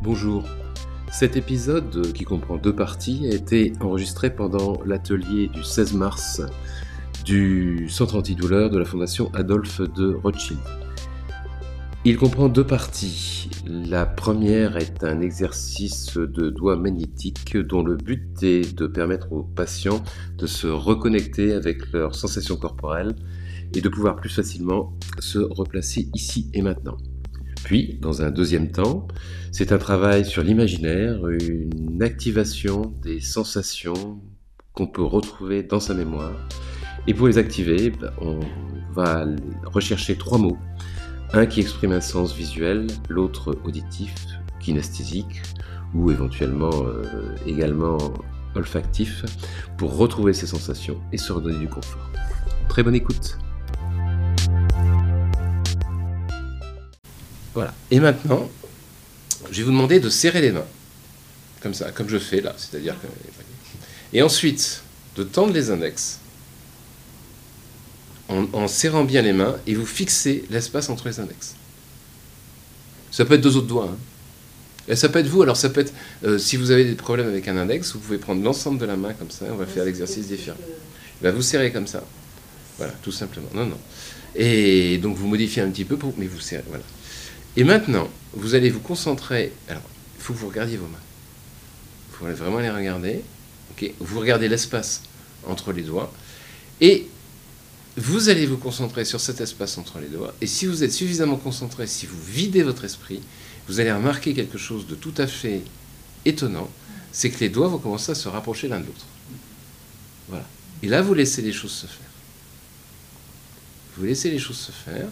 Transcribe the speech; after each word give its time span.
Bonjour. 0.00 0.44
Cet 1.10 1.36
épisode, 1.36 1.96
euh, 1.96 2.12
qui 2.12 2.22
comprend 2.22 2.56
deux 2.56 2.74
parties, 2.74 3.28
a 3.28 3.34
été 3.34 3.72
enregistré 3.80 4.32
pendant 4.32 4.80
l'atelier 4.84 5.48
du 5.48 5.64
16 5.64 5.94
mars 5.94 6.40
du 7.24 7.88
Centre 7.88 8.16
antidouleur 8.16 8.70
de 8.70 8.78
la 8.78 8.84
Fondation 8.84 9.28
Adolphe 9.34 9.80
de 9.80 10.14
Rothschild. 10.14 10.60
Il 12.04 12.16
comprend 12.16 12.48
deux 12.48 12.64
parties. 12.64 13.50
La 13.66 14.06
première 14.06 14.76
est 14.76 15.02
un 15.02 15.20
exercice 15.20 16.16
de 16.16 16.48
doigts 16.48 16.76
magnétiques 16.76 17.56
dont 17.56 17.82
le 17.82 17.96
but 17.96 18.40
est 18.44 18.78
de 18.78 18.86
permettre 18.86 19.32
aux 19.32 19.42
patients 19.42 20.04
de 20.36 20.46
se 20.46 20.68
reconnecter 20.68 21.52
avec 21.54 21.92
leurs 21.92 22.14
sensations 22.14 22.56
corporelles 22.56 23.16
et 23.74 23.80
de 23.80 23.88
pouvoir 23.88 24.14
plus 24.14 24.30
facilement 24.30 24.96
se 25.18 25.40
replacer 25.40 26.08
ici 26.14 26.48
et 26.54 26.62
maintenant. 26.62 26.98
Puis, 27.64 27.98
dans 28.00 28.22
un 28.22 28.30
deuxième 28.30 28.70
temps, 28.70 29.08
c'est 29.52 29.72
un 29.72 29.78
travail 29.78 30.24
sur 30.24 30.42
l'imaginaire, 30.42 31.26
une 31.28 32.02
activation 32.02 32.94
des 33.02 33.20
sensations 33.20 34.20
qu'on 34.72 34.86
peut 34.86 35.02
retrouver 35.02 35.62
dans 35.62 35.80
sa 35.80 35.94
mémoire. 35.94 36.34
Et 37.06 37.14
pour 37.14 37.26
les 37.26 37.38
activer, 37.38 37.90
ben, 37.90 38.10
on 38.20 38.40
va 38.92 39.26
rechercher 39.64 40.16
trois 40.16 40.38
mots. 40.38 40.58
Un 41.32 41.46
qui 41.46 41.60
exprime 41.60 41.92
un 41.92 42.00
sens 42.00 42.34
visuel, 42.34 42.86
l'autre 43.08 43.56
auditif, 43.64 44.14
kinesthésique, 44.60 45.42
ou 45.94 46.10
éventuellement 46.10 46.70
euh, 46.86 47.02
également 47.46 47.98
olfactif, 48.54 49.24
pour 49.76 49.96
retrouver 49.96 50.32
ces 50.32 50.46
sensations 50.46 51.00
et 51.12 51.18
se 51.18 51.32
redonner 51.32 51.58
du 51.58 51.68
confort. 51.68 52.10
Très 52.68 52.82
bonne 52.82 52.94
écoute 52.94 53.38
Voilà. 57.58 57.74
Et 57.90 57.98
maintenant, 57.98 58.48
je 59.50 59.56
vais 59.58 59.64
vous 59.64 59.72
demander 59.72 59.98
de 59.98 60.08
serrer 60.08 60.40
les 60.40 60.52
mains. 60.52 60.68
Comme 61.60 61.74
ça, 61.74 61.90
comme 61.90 62.08
je 62.08 62.16
fais 62.16 62.40
là. 62.40 62.54
C'est-à-dire 62.56 62.94
que... 63.02 63.08
Et 64.12 64.22
ensuite, 64.22 64.84
de 65.16 65.24
tendre 65.24 65.52
les 65.52 65.72
index 65.72 66.20
en, 68.28 68.68
serrant 68.68 69.02
bien 69.02 69.22
les 69.22 69.32
mains 69.32 69.56
et 69.66 69.74
vous 69.74 69.86
fixez 69.86 70.44
l'espace 70.50 70.88
entre 70.88 71.08
les 71.08 71.18
index. 71.18 71.56
Ça 73.10 73.24
peut 73.24 73.34
être 73.34 73.40
deux 73.40 73.56
autres 73.56 73.66
doigts. 73.66 73.90
Hein. 73.92 73.98
Et 74.86 74.94
ça 74.94 75.08
peut 75.08 75.18
être 75.18 75.26
vous. 75.26 75.42
Alors 75.42 75.56
ça 75.56 75.68
peut 75.68 75.80
être, 75.80 75.92
euh, 76.22 76.38
si 76.38 76.56
vous 76.56 76.70
avez 76.70 76.84
des 76.84 76.94
problèmes 76.94 77.26
avec 77.26 77.48
un 77.48 77.56
index, 77.56 77.92
vous 77.92 77.98
pouvez 77.98 78.18
prendre 78.18 78.40
l'ensemble 78.44 78.78
de 78.78 78.86
la 78.86 78.96
main 78.96 79.14
comme 79.14 79.32
ça. 79.32 79.46
On 79.50 79.56
va 79.56 79.66
faire 79.66 79.84
l'exercice 79.84 80.28
différent. 80.28 80.58
Vous 81.22 81.42
serrer 81.42 81.72
comme 81.72 81.88
ça. 81.88 82.04
Voilà, 82.76 82.92
tout 83.02 83.10
simplement. 83.10 83.48
Non, 83.52 83.66
non. 83.66 83.78
Et 84.36 84.98
donc 84.98 85.16
vous 85.16 85.26
modifiez 85.26 85.62
un 85.62 85.70
petit 85.70 85.84
peu, 85.84 85.96
pour, 85.96 86.14
mais 86.16 86.28
vous 86.28 86.38
serrez. 86.38 86.62
Voilà. 86.68 86.84
Et 87.56 87.64
maintenant, 87.64 88.08
vous 88.34 88.54
allez 88.54 88.70
vous 88.70 88.80
concentrer. 88.80 89.52
Alors, 89.68 89.82
il 90.16 90.22
faut 90.22 90.32
que 90.32 90.38
vous 90.38 90.48
regardiez 90.48 90.76
vos 90.76 90.86
mains. 90.86 90.98
Il 92.10 92.16
faut 92.16 92.24
vraiment 92.26 92.58
les 92.58 92.70
regarder. 92.70 93.22
Vous 94.00 94.20
regardez 94.20 94.48
l'espace 94.48 95.02
entre 95.46 95.72
les 95.72 95.82
doigts. 95.82 96.12
Et 96.80 97.08
vous 97.96 98.28
allez 98.28 98.46
vous 98.46 98.58
concentrer 98.58 99.04
sur 99.04 99.20
cet 99.20 99.40
espace 99.40 99.78
entre 99.78 99.98
les 99.98 100.08
doigts. 100.08 100.34
Et 100.40 100.46
si 100.46 100.66
vous 100.66 100.84
êtes 100.84 100.92
suffisamment 100.92 101.36
concentré, 101.36 101.86
si 101.86 102.06
vous 102.06 102.20
videz 102.20 102.62
votre 102.62 102.84
esprit, 102.84 103.20
vous 103.66 103.80
allez 103.80 103.92
remarquer 103.92 104.34
quelque 104.34 104.58
chose 104.58 104.86
de 104.86 104.94
tout 104.94 105.14
à 105.16 105.26
fait 105.26 105.62
étonnant. 106.24 106.70
C'est 107.10 107.30
que 107.30 107.40
les 107.40 107.48
doigts 107.48 107.68
vont 107.68 107.78
commencer 107.78 108.12
à 108.12 108.14
se 108.14 108.28
rapprocher 108.28 108.68
l'un 108.68 108.80
de 108.80 108.86
l'autre. 108.86 109.06
Voilà. 110.28 110.46
Et 110.82 110.88
là, 110.88 111.02
vous 111.02 111.14
laissez 111.14 111.42
les 111.42 111.52
choses 111.52 111.72
se 111.72 111.86
faire. 111.86 112.06
Vous 113.96 114.04
laissez 114.04 114.30
les 114.30 114.38
choses 114.38 114.58
se 114.58 114.70
faire. 114.70 115.08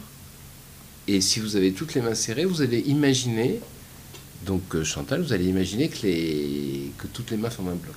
Et 1.08 1.20
si 1.20 1.40
vous 1.40 1.56
avez 1.56 1.72
toutes 1.72 1.94
les 1.94 2.00
mains 2.00 2.14
serrées, 2.14 2.44
vous 2.44 2.62
allez 2.62 2.80
imaginer, 2.80 3.60
donc 4.44 4.74
euh, 4.74 4.84
Chantal, 4.84 5.22
vous 5.22 5.32
allez 5.32 5.46
imaginer 5.46 5.88
que, 5.88 7.06
toutes 7.12 7.30
les 7.30 7.36
mains 7.36 7.50
forment 7.50 7.68
un 7.68 7.74
bloc. 7.74 7.94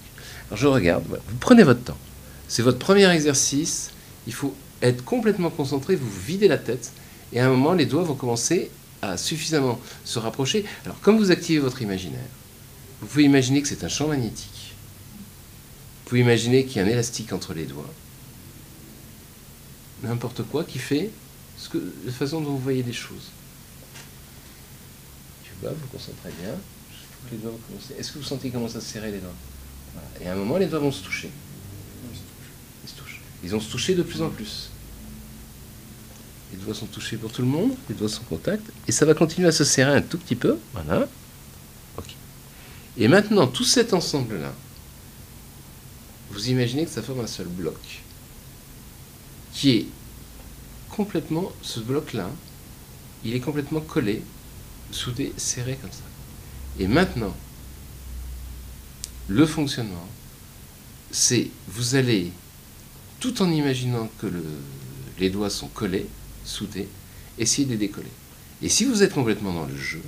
Alors 0.47 0.57
je 0.57 0.67
regarde, 0.67 1.03
vous 1.07 1.37
prenez 1.39 1.63
votre 1.63 1.83
temps. 1.83 1.97
C'est 2.47 2.61
votre 2.61 2.77
premier 2.77 3.09
exercice. 3.09 3.91
Il 4.27 4.33
faut 4.33 4.53
être 4.81 5.03
complètement 5.03 5.49
concentré, 5.49 5.95
vous 5.95 6.09
videz 6.25 6.47
la 6.47 6.57
tête, 6.57 6.91
et 7.33 7.39
à 7.39 7.47
un 7.47 7.49
moment, 7.49 7.73
les 7.73 7.85
doigts 7.85 8.03
vont 8.03 8.15
commencer 8.15 8.69
à 9.01 9.17
suffisamment 9.17 9.79
se 10.05 10.19
rapprocher. 10.19 10.65
Alors, 10.85 10.99
comme 11.01 11.17
vous 11.17 11.31
activez 11.31 11.59
votre 11.59 11.81
imaginaire, 11.81 12.19
vous 13.01 13.07
pouvez 13.07 13.23
imaginer 13.23 13.61
que 13.61 13.67
c'est 13.67 13.83
un 13.83 13.89
champ 13.89 14.07
magnétique. 14.07 14.73
Vous 16.03 16.09
pouvez 16.09 16.21
imaginer 16.21 16.65
qu'il 16.65 16.77
y 16.77 16.79
a 16.79 16.87
un 16.87 16.89
élastique 16.89 17.33
entre 17.33 17.53
les 17.53 17.65
doigts. 17.65 17.89
N'importe 20.03 20.43
quoi 20.43 20.63
qui 20.63 20.79
fait 20.79 21.11
ce 21.59 21.69
que, 21.69 21.77
la 22.05 22.11
façon 22.11 22.41
dont 22.41 22.51
vous 22.51 22.59
voyez 22.59 22.83
les 22.83 22.93
choses. 22.93 23.31
Tu 25.43 25.51
vois, 25.61 25.71
vous 25.71 25.87
concentrez 25.87 26.31
bien. 26.41 26.55
Les 27.31 27.37
doigts 27.37 27.51
Est-ce 27.97 28.13
que 28.13 28.19
vous 28.19 28.23
sentez 28.23 28.49
comment 28.49 28.69
ça 28.69 28.79
se 28.79 28.87
serrer 28.87 29.11
les 29.11 29.19
doigts? 29.19 29.35
Et 30.21 30.27
à 30.27 30.33
un 30.33 30.35
moment, 30.35 30.57
les 30.57 30.67
doigts 30.67 30.79
vont 30.79 30.91
se 30.91 31.03
toucher. 31.03 31.29
Ils 32.83 32.89
se 32.89 32.95
touchent. 32.95 33.21
Ils 33.43 33.49
vont 33.49 33.59
se 33.59 33.69
toucher 33.69 33.93
de 33.93 34.03
plus 34.03 34.21
en 34.21 34.29
plus. 34.29 34.69
Les 36.53 36.57
doigts 36.59 36.73
sont 36.73 36.85
touchés 36.85 37.17
pour 37.17 37.31
tout 37.31 37.41
le 37.41 37.47
monde, 37.47 37.73
les 37.89 37.95
doigts 37.95 38.09
sont 38.09 38.21
en 38.21 38.25
contact, 38.25 38.71
et 38.87 38.91
ça 38.91 39.05
va 39.05 39.13
continuer 39.13 39.47
à 39.47 39.51
se 39.51 39.63
serrer 39.63 39.95
un 39.95 40.01
tout 40.01 40.17
petit 40.17 40.35
peu. 40.35 40.57
Voilà. 40.73 41.07
Ok. 41.97 42.15
Et 42.97 43.07
maintenant, 43.07 43.45
tout 43.47 43.65
cet 43.65 43.93
ensemble-là, 43.93 44.53
vous 46.31 46.49
imaginez 46.49 46.85
que 46.85 46.91
ça 46.91 47.03
forme 47.03 47.19
un 47.19 47.27
seul 47.27 47.47
bloc, 47.47 47.77
qui 49.53 49.71
est 49.71 49.85
complètement, 50.89 51.51
ce 51.61 51.79
bloc-là, 51.79 52.29
il 53.23 53.35
est 53.35 53.39
complètement 53.39 53.81
collé, 53.81 54.21
soudé, 54.91 55.33
serré 55.37 55.77
comme 55.81 55.91
ça. 55.91 56.03
Et 56.79 56.87
maintenant, 56.87 57.35
le 59.27 59.45
fonctionnement, 59.45 60.07
c'est 61.11 61.49
vous 61.67 61.95
allez, 61.95 62.31
tout 63.19 63.41
en 63.41 63.51
imaginant 63.51 64.09
que 64.19 64.27
les 65.19 65.29
doigts 65.29 65.49
sont 65.49 65.67
collés, 65.67 66.07
soudés, 66.45 66.87
essayer 67.37 67.65
de 67.65 67.71
les 67.71 67.77
décoller. 67.77 68.11
Et 68.61 68.69
si 68.69 68.85
vous 68.85 69.03
êtes 69.03 69.13
complètement 69.13 69.53
dans 69.53 69.65
le 69.65 69.77
jeu, 69.77 70.01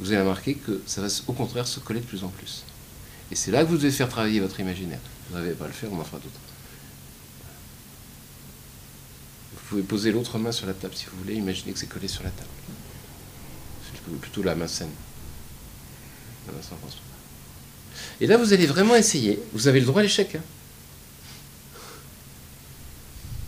vous 0.00 0.10
allez 0.12 0.20
remarquer 0.20 0.54
que 0.54 0.80
ça 0.86 1.02
va 1.02 1.08
au 1.26 1.32
contraire 1.32 1.66
se 1.66 1.80
coller 1.80 2.00
de 2.00 2.06
plus 2.06 2.24
en 2.24 2.28
plus. 2.28 2.64
Et 3.30 3.36
c'est 3.36 3.50
là 3.50 3.64
que 3.64 3.68
vous 3.68 3.76
devez 3.76 3.90
faire 3.90 4.08
travailler 4.08 4.40
votre 4.40 4.58
imaginaire. 4.58 4.98
Vous 5.28 5.36
n'arrivez 5.36 5.54
pas 5.54 5.66
le 5.66 5.72
faire, 5.72 5.92
on 5.92 6.00
en 6.00 6.04
fera 6.04 6.18
d'autres. 6.18 6.40
Vous 9.52 9.59
pouvez 9.70 9.82
poser 9.82 10.10
l'autre 10.10 10.36
main 10.38 10.50
sur 10.50 10.66
la 10.66 10.74
table 10.74 10.94
si 10.96 11.06
vous 11.06 11.16
voulez. 11.18 11.34
Imaginez 11.34 11.72
que 11.72 11.78
c'est 11.78 11.86
collé 11.86 12.08
sur 12.08 12.24
la 12.24 12.30
table. 12.30 12.48
Plutôt 14.20 14.42
la 14.42 14.56
main 14.56 14.66
saine. 14.66 14.90
Et 18.20 18.26
là, 18.26 18.36
vous 18.36 18.52
allez 18.52 18.66
vraiment 18.66 18.96
essayer. 18.96 19.40
Vous 19.52 19.68
avez 19.68 19.78
le 19.78 19.86
droit 19.86 20.00
à 20.00 20.02
l'échec. 20.02 20.34
Hein. 20.34 20.42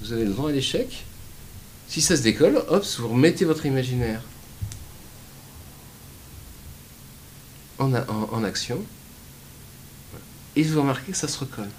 Vous 0.00 0.12
avez 0.12 0.24
le 0.24 0.30
droit 0.30 0.50
à 0.50 0.52
l'échec. 0.52 1.04
Si 1.88 2.00
ça 2.00 2.16
se 2.16 2.22
décolle, 2.22 2.62
hop, 2.68 2.84
vous 2.98 3.08
remettez 3.08 3.44
votre 3.44 3.66
imaginaire 3.66 4.22
en 7.80 8.44
action. 8.44 8.80
Et 10.54 10.62
vous 10.62 10.80
remarquez 10.80 11.10
que 11.10 11.18
ça 11.18 11.26
se 11.26 11.38
recolle. 11.40 11.70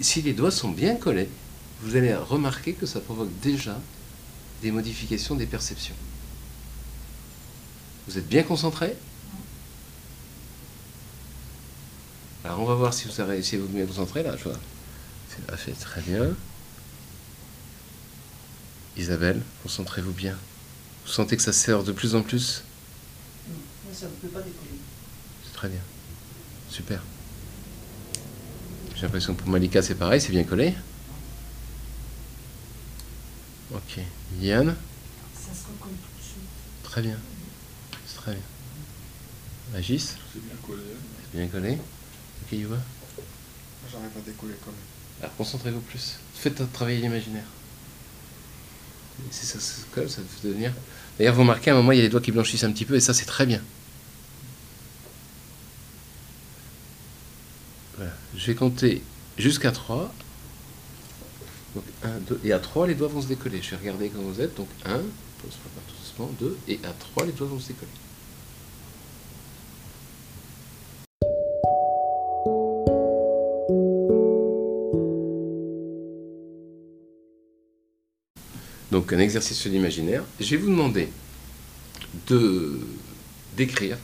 Si 0.00 0.22
les 0.22 0.32
doigts 0.32 0.50
sont 0.50 0.70
bien 0.70 0.96
collés, 0.96 1.28
vous 1.82 1.96
allez 1.96 2.14
remarquer 2.14 2.74
que 2.74 2.86
ça 2.86 3.00
provoque 3.00 3.30
déjà 3.40 3.80
des 4.62 4.70
modifications 4.70 5.34
des 5.34 5.46
perceptions. 5.46 5.94
Vous 8.06 8.18
êtes 8.18 8.28
bien 8.28 8.42
concentré? 8.42 8.94
Alors 12.44 12.60
on 12.60 12.64
va 12.64 12.74
voir 12.74 12.92
si 12.92 13.06
vous 13.06 13.20
avez 13.20 13.32
réussi 13.32 13.56
à 13.56 13.58
vous 13.58 13.68
bien 13.68 13.86
concentrer 13.86 14.22
là. 14.22 14.36
Je 14.36 14.44
vois. 14.44 14.58
C'est 15.28 15.56
fait 15.56 15.72
très 15.72 16.00
bien. 16.02 16.34
Isabelle, 18.96 19.40
concentrez-vous 19.62 20.12
bien. 20.12 20.36
Vous 21.06 21.12
sentez 21.12 21.36
que 21.36 21.42
ça 21.42 21.52
sert 21.52 21.84
de 21.84 21.92
plus 21.92 22.14
en 22.14 22.22
plus? 22.22 22.64
Non, 23.48 23.54
ça 23.94 24.06
ne 24.06 24.10
peut 24.12 24.28
pas 24.28 24.40
décoller. 24.40 24.78
C'est 25.44 25.54
très 25.54 25.68
bien. 25.68 25.80
Super. 26.68 27.02
J'ai 29.00 29.06
l'impression 29.06 29.32
que 29.32 29.40
pour 29.40 29.48
Malika 29.48 29.80
c'est 29.80 29.94
pareil, 29.94 30.20
c'est 30.20 30.30
bien 30.30 30.44
collé. 30.44 30.74
Ok. 33.72 33.98
Yann? 34.42 34.76
Ça 35.32 35.54
se 35.54 35.68
recolle 35.68 35.92
tout 35.92 36.18
de 36.18 36.22
suite. 36.22 36.42
Très 36.82 37.00
bien. 37.00 37.16
C'est 38.06 38.16
très 38.18 38.32
bien. 38.32 38.42
Magis 39.72 40.00
C'est 40.00 40.44
bien 40.44 40.54
collé. 40.66 40.82
C'est 41.32 41.38
bien 41.38 41.48
collé. 41.48 41.72
Ok, 41.72 42.52
Yuva 42.52 42.76
J'arrive 43.90 44.10
à 44.18 44.20
décoller 44.20 44.54
quand 44.62 44.70
même. 44.70 45.22
Alors 45.22 45.34
concentrez-vous 45.36 45.80
plus. 45.80 46.18
Faites 46.34 46.70
travailler 46.70 47.00
l'imaginaire. 47.00 47.46
Si 49.30 49.46
ça 49.46 49.58
se 49.58 49.86
colle, 49.94 50.10
ça 50.10 50.20
peut 50.20 50.48
devenir. 50.48 50.74
D'ailleurs, 51.16 51.36
vous 51.36 51.40
remarquez 51.40 51.70
à 51.70 51.72
un 51.72 51.78
moment, 51.78 51.92
il 51.92 51.96
y 51.96 52.00
a 52.00 52.02
les 52.02 52.10
doigts 52.10 52.20
qui 52.20 52.32
blanchissent 52.32 52.64
un 52.64 52.72
petit 52.72 52.84
peu, 52.84 52.96
et 52.96 53.00
ça, 53.00 53.14
c'est 53.14 53.24
très 53.24 53.46
bien. 53.46 53.62
Je 58.34 58.46
vais 58.46 58.54
compter 58.54 59.02
jusqu'à 59.38 59.72
3. 59.72 60.12
Donc 61.74 61.84
1, 62.02 62.08
2, 62.28 62.40
et 62.44 62.52
à 62.52 62.58
3, 62.58 62.86
les 62.86 62.94
doigts 62.94 63.08
vont 63.08 63.22
se 63.22 63.28
décoller. 63.28 63.60
Je 63.62 63.70
vais 63.70 63.76
regarder 63.76 64.08
quand 64.08 64.22
vous 64.22 64.40
êtes. 64.40 64.56
Donc 64.56 64.68
1, 64.84 64.94
on 64.94 65.50
se 65.50 65.56
prépare 65.56 65.82
tout 65.88 65.94
doucement, 65.96 66.30
2, 66.40 66.58
et 66.68 66.80
à 66.84 66.92
3, 66.92 67.26
les 67.26 67.32
doigts 67.32 67.48
vont 67.48 67.60
se 67.60 67.68
décoller. 67.68 67.90
Donc 78.90 79.12
un 79.12 79.18
exercice 79.18 79.56
sur 79.56 79.70
l'imaginaire. 79.70 80.24
Je 80.40 80.50
vais 80.50 80.56
vous 80.56 80.70
demander 80.70 81.08
de 82.26 82.80
d'écrire 83.56 83.96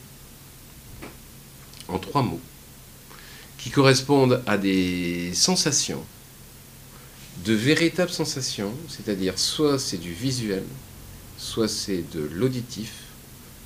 en 1.88 1.99
trois 1.99 2.23
mots 2.23 2.40
qui 3.66 3.72
correspondent 3.72 4.40
à 4.46 4.58
des 4.58 5.34
sensations, 5.34 6.04
de 7.44 7.52
véritables 7.52 8.12
sensations, 8.12 8.72
c'est-à-dire 8.88 9.40
soit 9.40 9.80
c'est 9.80 9.96
du 9.96 10.12
visuel, 10.12 10.62
soit 11.36 11.66
c'est 11.66 12.04
de 12.14 12.30
l'auditif, 12.32 12.92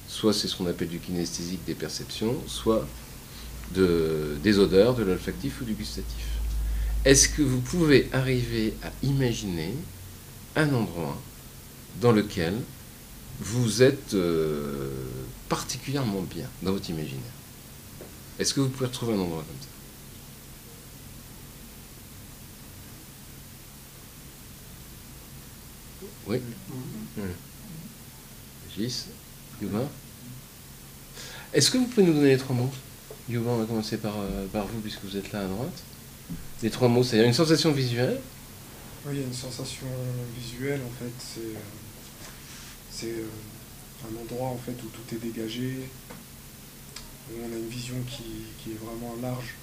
soit 0.08 0.32
c'est 0.32 0.48
ce 0.48 0.56
qu'on 0.56 0.64
appelle 0.68 0.88
du 0.88 1.00
kinesthésique 1.00 1.62
des 1.66 1.74
perceptions, 1.74 2.34
soit 2.46 2.88
de, 3.74 4.38
des 4.42 4.58
odeurs, 4.58 4.94
de 4.94 5.02
l'olfactif 5.02 5.60
ou 5.60 5.64
du 5.64 5.74
gustatif. 5.74 6.24
Est-ce 7.04 7.28
que 7.28 7.42
vous 7.42 7.60
pouvez 7.60 8.08
arriver 8.14 8.72
à 8.82 8.90
imaginer 9.02 9.74
un 10.56 10.72
endroit 10.72 11.20
dans 12.00 12.12
lequel 12.12 12.54
vous 13.38 13.82
êtes 13.82 14.14
euh, 14.14 14.88
particulièrement 15.50 16.22
bien 16.22 16.48
dans 16.62 16.72
votre 16.72 16.88
imaginaire? 16.88 17.36
Est-ce 18.38 18.54
que 18.54 18.60
vous 18.60 18.70
pouvez 18.70 18.86
retrouver 18.86 19.12
un 19.12 19.18
endroit 19.18 19.44
comme 19.46 19.60
ça? 19.60 19.79
Oui 26.30 26.40
Mmh. 27.16 27.22
Gis 28.76 29.06
Yuva 29.60 29.88
Est-ce 31.52 31.70
que 31.72 31.78
vous 31.78 31.86
pouvez 31.86 32.06
nous 32.06 32.12
donner 32.14 32.30
les 32.30 32.38
trois 32.38 32.54
mots 32.54 32.70
Yuva, 33.28 33.50
on 33.50 33.56
va 33.58 33.64
commencer 33.66 33.96
par, 33.96 34.14
euh, 34.18 34.46
par 34.52 34.66
vous 34.68 34.80
puisque 34.80 35.02
vous 35.04 35.16
êtes 35.16 35.32
là 35.32 35.40
à 35.40 35.46
droite. 35.48 35.82
Les 36.62 36.70
trois 36.70 36.88
mots, 36.88 37.02
c'est-à-dire 37.02 37.26
une 37.26 37.34
sensation 37.34 37.72
visuelle, 37.72 38.20
Oui, 39.06 39.14
il 39.16 39.20
y 39.20 39.22
a 39.24 39.26
une 39.26 39.34
sensation 39.34 39.86
visuelle 40.38 40.80
en 40.86 41.04
fait. 41.04 41.10
C'est 41.18 41.40
euh, 41.40 41.58
c'est 42.92 43.10
euh, 43.10 44.08
un 44.08 44.20
endroit 44.22 44.48
en 44.48 44.58
fait 44.58 44.72
où 44.84 44.86
tout 44.86 45.14
est 45.14 45.18
dégagé, 45.18 45.78
où 47.30 47.34
on 47.40 47.52
a 47.54 47.58
une 47.58 47.68
vision 47.68 47.94
qui, 48.08 48.22
qui 48.62 48.70
est 48.70 48.78
vraiment 48.84 49.16
large, 49.20 49.54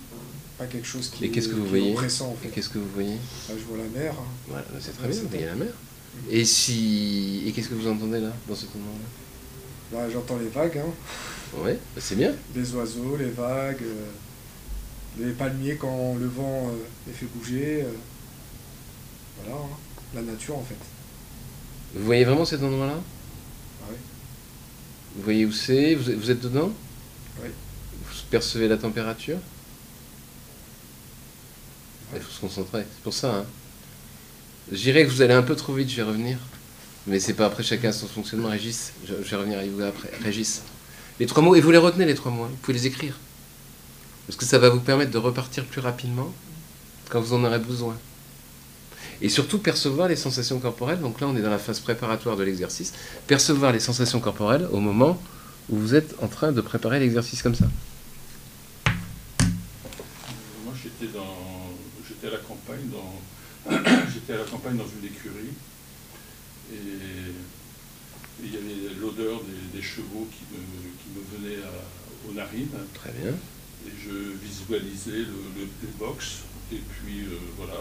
pas 0.57 0.65
quelque 0.65 0.87
chose 0.87 1.09
qui 1.09 1.25
Et 1.25 1.31
qu'est-ce 1.31 1.47
que 1.47 1.53
est, 1.53 1.57
vous 1.57 1.61
qui 1.63 1.67
est 1.67 1.79
voyez 1.79 1.91
oppressant 1.93 2.29
en 2.29 2.33
Et 2.33 2.47
fait. 2.47 2.49
qu'est-ce 2.49 2.69
que 2.69 2.79
vous 2.79 2.89
voyez 2.93 3.15
Là, 3.15 3.55
je 3.57 3.63
vois 3.63 3.77
la 3.77 3.83
mer. 3.99 4.13
hein. 4.13 4.25
Voilà, 4.47 4.65
c'est 4.81 4.97
très 4.97 5.07
bien, 5.07 5.15
c'est 5.15 5.23
vous 5.23 5.29
voyez 5.29 5.45
la 5.45 5.55
mer. 5.55 5.73
Et 6.29 6.45
si 6.45 7.43
et 7.45 7.51
qu'est-ce 7.51 7.69
que 7.69 7.75
vous 7.75 7.87
entendez 7.87 8.19
là, 8.19 8.31
dans 8.47 8.55
cet 8.55 8.69
endroit-là 8.75 9.99
Là, 9.99 10.09
j'entends 10.11 10.37
les 10.37 10.49
vagues, 10.49 10.79
hein. 10.79 10.91
Ouais, 11.59 11.79
bah 11.95 12.01
c'est 12.03 12.15
bien. 12.15 12.33
les 12.55 12.75
oiseaux, 12.75 13.15
les 13.17 13.29
vagues, 13.29 13.81
euh, 13.81 14.05
les 15.19 15.31
palmiers 15.31 15.75
quand 15.77 16.15
le 16.19 16.27
vent 16.27 16.67
euh, 16.69 16.77
les 17.07 17.13
fait 17.13 17.25
bouger. 17.27 17.83
euh, 17.83 17.91
voilà, 19.43 19.61
hein. 19.61 19.67
la 20.15 20.21
nature 20.23 20.57
en 20.57 20.63
fait. 20.63 20.75
Vous 21.95 22.05
voyez 22.05 22.25
vraiment 22.25 22.43
cet 22.43 22.61
endroit-là? 22.63 22.95
Ah 23.81 23.85
oui. 23.89 23.95
Vous 25.15 25.23
voyez 25.23 25.45
où 25.45 25.51
c'est? 25.53 25.95
Vous, 25.95 26.09
êtes- 26.09 26.17
vous 26.17 26.31
êtes 26.31 26.41
dedans? 26.41 26.71
Oui. 27.41 27.49
Vous 27.93 28.13
percevez 28.29 28.67
la 28.67 28.77
température? 28.77 29.37
Il 32.13 32.21
faut 32.21 32.31
se 32.31 32.39
concentrer, 32.41 32.83
c'est 32.93 33.03
pour 33.03 33.13
ça. 33.13 33.35
Hein. 33.35 33.45
Je 34.71 34.77
dirais 34.77 35.05
que 35.05 35.09
vous 35.09 35.21
allez 35.21 35.33
un 35.33 35.43
peu 35.43 35.55
trop 35.55 35.73
vite, 35.73 35.89
je 35.89 35.95
vais 35.95 36.03
revenir. 36.03 36.37
Mais 37.05 37.19
c'est 37.21 37.33
pas 37.33 37.45
après 37.45 37.63
chacun 37.63 37.93
son 37.93 38.07
fonctionnement. 38.07 38.49
Régis, 38.49 38.91
je, 39.07 39.13
vais 39.13 39.35
revenir 39.37 39.59
à 39.59 39.63
vous 39.63 39.81
après. 39.81 40.11
Régis. 40.21 40.61
Les 41.21 41.25
trois 41.25 41.41
mots, 41.41 41.55
et 41.55 41.61
vous 41.61 41.71
les 41.71 41.77
retenez 41.77 42.05
les 42.05 42.15
trois 42.15 42.31
mots, 42.31 42.43
hein. 42.43 42.49
vous 42.51 42.57
pouvez 42.57 42.77
les 42.77 42.85
écrire. 42.85 43.17
Parce 44.27 44.35
que 44.37 44.43
ça 44.43 44.59
va 44.59 44.69
vous 44.69 44.81
permettre 44.81 45.11
de 45.11 45.17
repartir 45.17 45.63
plus 45.63 45.79
rapidement 45.79 46.33
quand 47.09 47.21
vous 47.21 47.33
en 47.33 47.45
aurez 47.45 47.59
besoin. 47.59 47.97
Et 49.21 49.29
surtout 49.29 49.57
percevoir 49.57 50.09
les 50.09 50.17
sensations 50.17 50.59
corporelles. 50.59 50.99
Donc 50.99 51.21
là, 51.21 51.27
on 51.27 51.37
est 51.37 51.41
dans 51.41 51.49
la 51.49 51.59
phase 51.59 51.79
préparatoire 51.79 52.35
de 52.35 52.43
l'exercice. 52.43 52.93
Percevoir 53.25 53.71
les 53.71 53.79
sensations 53.79 54.19
corporelles 54.19 54.67
au 54.71 54.81
moment 54.81 55.19
où 55.69 55.77
vous 55.77 55.95
êtes 55.95 56.13
en 56.21 56.27
train 56.27 56.51
de 56.51 56.59
préparer 56.59 56.99
l'exercice 56.99 57.41
comme 57.41 57.55
ça. 57.55 57.67
Moi, 60.65 60.73
j'étais 60.75 61.11
dans, 61.13 62.27
à 62.27 62.31
la 62.31 62.37
campagne 62.39 62.89
dans, 62.91 63.21
j'étais 64.13 64.33
à 64.33 64.37
la 64.37 64.43
campagne 64.45 64.77
dans 64.77 64.85
une 64.87 65.05
écurie 65.05 65.53
et 66.73 66.77
il 68.43 68.53
y 68.53 68.57
avait 68.57 68.95
l'odeur 68.99 69.41
des, 69.43 69.77
des 69.79 69.83
chevaux 69.83 70.27
qui 70.31 70.43
me, 70.53 70.59
qui 70.99 71.09
me 71.15 71.49
venait 71.49 71.63
à- 71.63 72.29
aux 72.29 72.33
narines 72.33 72.67
Très 72.93 73.11
bien. 73.11 73.31
et 73.31 73.91
je 74.05 74.37
visualisais 74.45 75.11
le, 75.25 75.25
le, 75.57 75.67
les 75.83 75.89
box 75.99 76.39
et 76.71 76.77
puis 76.77 77.21
euh, 77.21 77.37
voilà. 77.57 77.73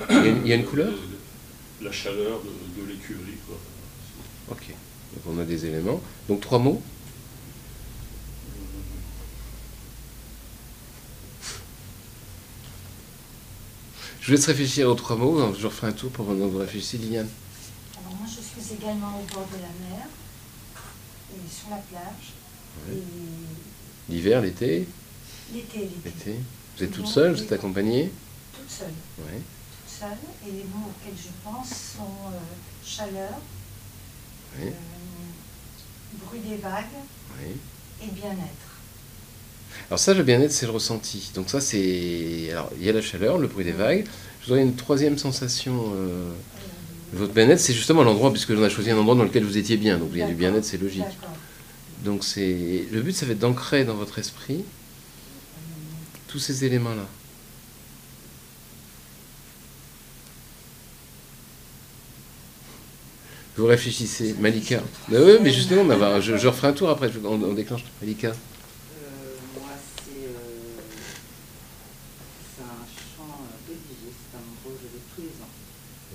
euh, 0.00 0.06
Il 0.10 0.16
y 0.16 0.18
a 0.18 0.26
une- 0.30 0.42
il 0.44 0.48
y 0.48 0.52
a 0.52 0.56
une 0.56 0.64
couleur? 0.64 0.90
le- 0.90 1.84
La 1.86 1.92
chaleur 1.92 2.40
de, 2.42 2.80
de 2.82 2.88
l'écurie. 2.88 3.38
Ok. 4.50 4.66
Donc 4.68 5.22
on 5.36 5.38
a 5.40 5.44
des 5.44 5.66
éléments. 5.66 6.00
Donc 6.28 6.40
trois 6.40 6.58
mots? 6.58 6.80
Je 14.22 14.26
vous 14.28 14.32
laisse 14.36 14.46
réfléchir 14.46 14.88
aux 14.88 14.94
trois 14.94 15.16
mots. 15.16 15.40
hein, 15.40 15.52
Je 15.58 15.66
referai 15.66 15.88
un 15.88 15.92
tour 15.92 16.10
pour 16.10 16.24
pendant 16.26 16.46
que 16.46 16.52
vous 16.52 16.58
réfléchissez, 16.58 16.98
Liliane. 16.98 17.28
Alors 17.98 18.14
moi, 18.16 18.26
je 18.28 18.40
suis 18.40 18.74
également 18.74 19.18
au 19.20 19.34
bord 19.34 19.46
de 19.48 19.56
la 19.56 19.96
mer 19.96 20.06
et 21.34 21.50
sur 21.50 21.70
la 21.70 21.78
plage. 21.78 22.32
Ouais. 22.88 22.94
Et 22.96 24.12
L'hiver, 24.12 24.40
l'été, 24.40 24.86
l'été, 25.52 25.88
l'été. 26.04 26.36
Vous 26.76 26.84
êtes 26.84 26.92
toute 26.92 27.06
seule, 27.06 27.32
vous 27.34 27.42
êtes 27.42 27.52
accompagnée 27.52 28.12
toute 28.54 28.70
seule, 28.70 28.92
Ouais. 29.18 29.40
toute 29.40 29.98
seule. 30.00 30.18
Et 30.48 30.52
les 30.52 30.64
mots 30.64 30.88
auxquels 30.88 31.16
je 31.16 31.28
pense 31.44 31.68
sont 31.68 32.30
euh, 32.32 32.38
chaleur, 32.84 33.34
Oui. 34.58 34.68
euh, 34.68 36.24
bruit 36.26 36.40
des 36.40 36.56
vagues 36.56 36.84
oui. 37.40 37.52
et 38.02 38.10
bien-être. 38.10 38.71
Alors 39.92 39.98
ça, 39.98 40.14
le 40.14 40.22
bien-être, 40.22 40.52
c'est 40.52 40.64
le 40.64 40.72
ressenti. 40.72 41.32
Donc 41.34 41.50
ça, 41.50 41.60
c'est... 41.60 42.48
Alors, 42.50 42.70
il 42.80 42.86
y 42.86 42.88
a 42.88 42.94
la 42.94 43.02
chaleur, 43.02 43.36
le 43.36 43.46
bruit 43.46 43.62
des 43.62 43.72
vagues. 43.72 44.06
Je 44.40 44.46
voudrais 44.46 44.62
une 44.62 44.74
troisième 44.74 45.18
sensation. 45.18 45.92
euh, 45.94 46.30
Votre 47.12 47.34
bien-être, 47.34 47.60
c'est 47.60 47.74
justement 47.74 48.02
l'endroit, 48.02 48.32
puisque 48.32 48.52
on 48.52 48.62
a 48.62 48.70
choisi 48.70 48.90
un 48.90 48.96
endroit 48.96 49.16
dans 49.16 49.24
lequel 49.24 49.44
vous 49.44 49.58
étiez 49.58 49.76
bien. 49.76 49.98
Donc 49.98 50.08
il 50.14 50.20
y 50.20 50.22
a 50.22 50.26
du 50.26 50.34
bien-être, 50.34 50.64
c'est 50.64 50.78
logique. 50.78 51.04
Donc 52.06 52.24
c'est 52.24 52.88
le 52.90 53.02
but, 53.02 53.12
ça 53.14 53.26
va 53.26 53.32
être 53.32 53.38
d'ancrer 53.40 53.84
dans 53.84 53.94
votre 53.94 54.18
esprit 54.18 54.64
tous 56.26 56.38
ces 56.38 56.64
éléments-là. 56.64 57.06
Vous 63.56 63.66
réfléchissez, 63.66 64.34
Malika. 64.40 64.80
Mais 65.08 65.18
oui, 65.18 65.32
mais 65.42 65.52
justement, 65.52 65.84
mais 65.84 65.96
bah, 65.96 66.20
je, 66.20 66.36
je 66.38 66.48
referai 66.48 66.68
un 66.68 66.72
tour 66.72 66.88
après, 66.88 67.10
on, 67.22 67.42
on 67.42 67.52
déclenche. 67.52 67.84
Malika. 68.00 68.28
Euh, 68.28 68.32
moi, 69.60 69.68
c'est 69.76 70.24
euh, 70.24 70.80
c'est 72.56 72.62
un 72.64 72.80
chant 72.88 73.28
euh, 73.28 73.68
rédigé, 73.68 74.08
c'est 74.08 74.36
un 74.38 74.40
endroit 74.40 74.72
où 74.72 74.78
je 74.80 74.88
vais 74.88 75.04
tous 75.14 75.20
les 75.20 75.36
ans, 75.44 75.52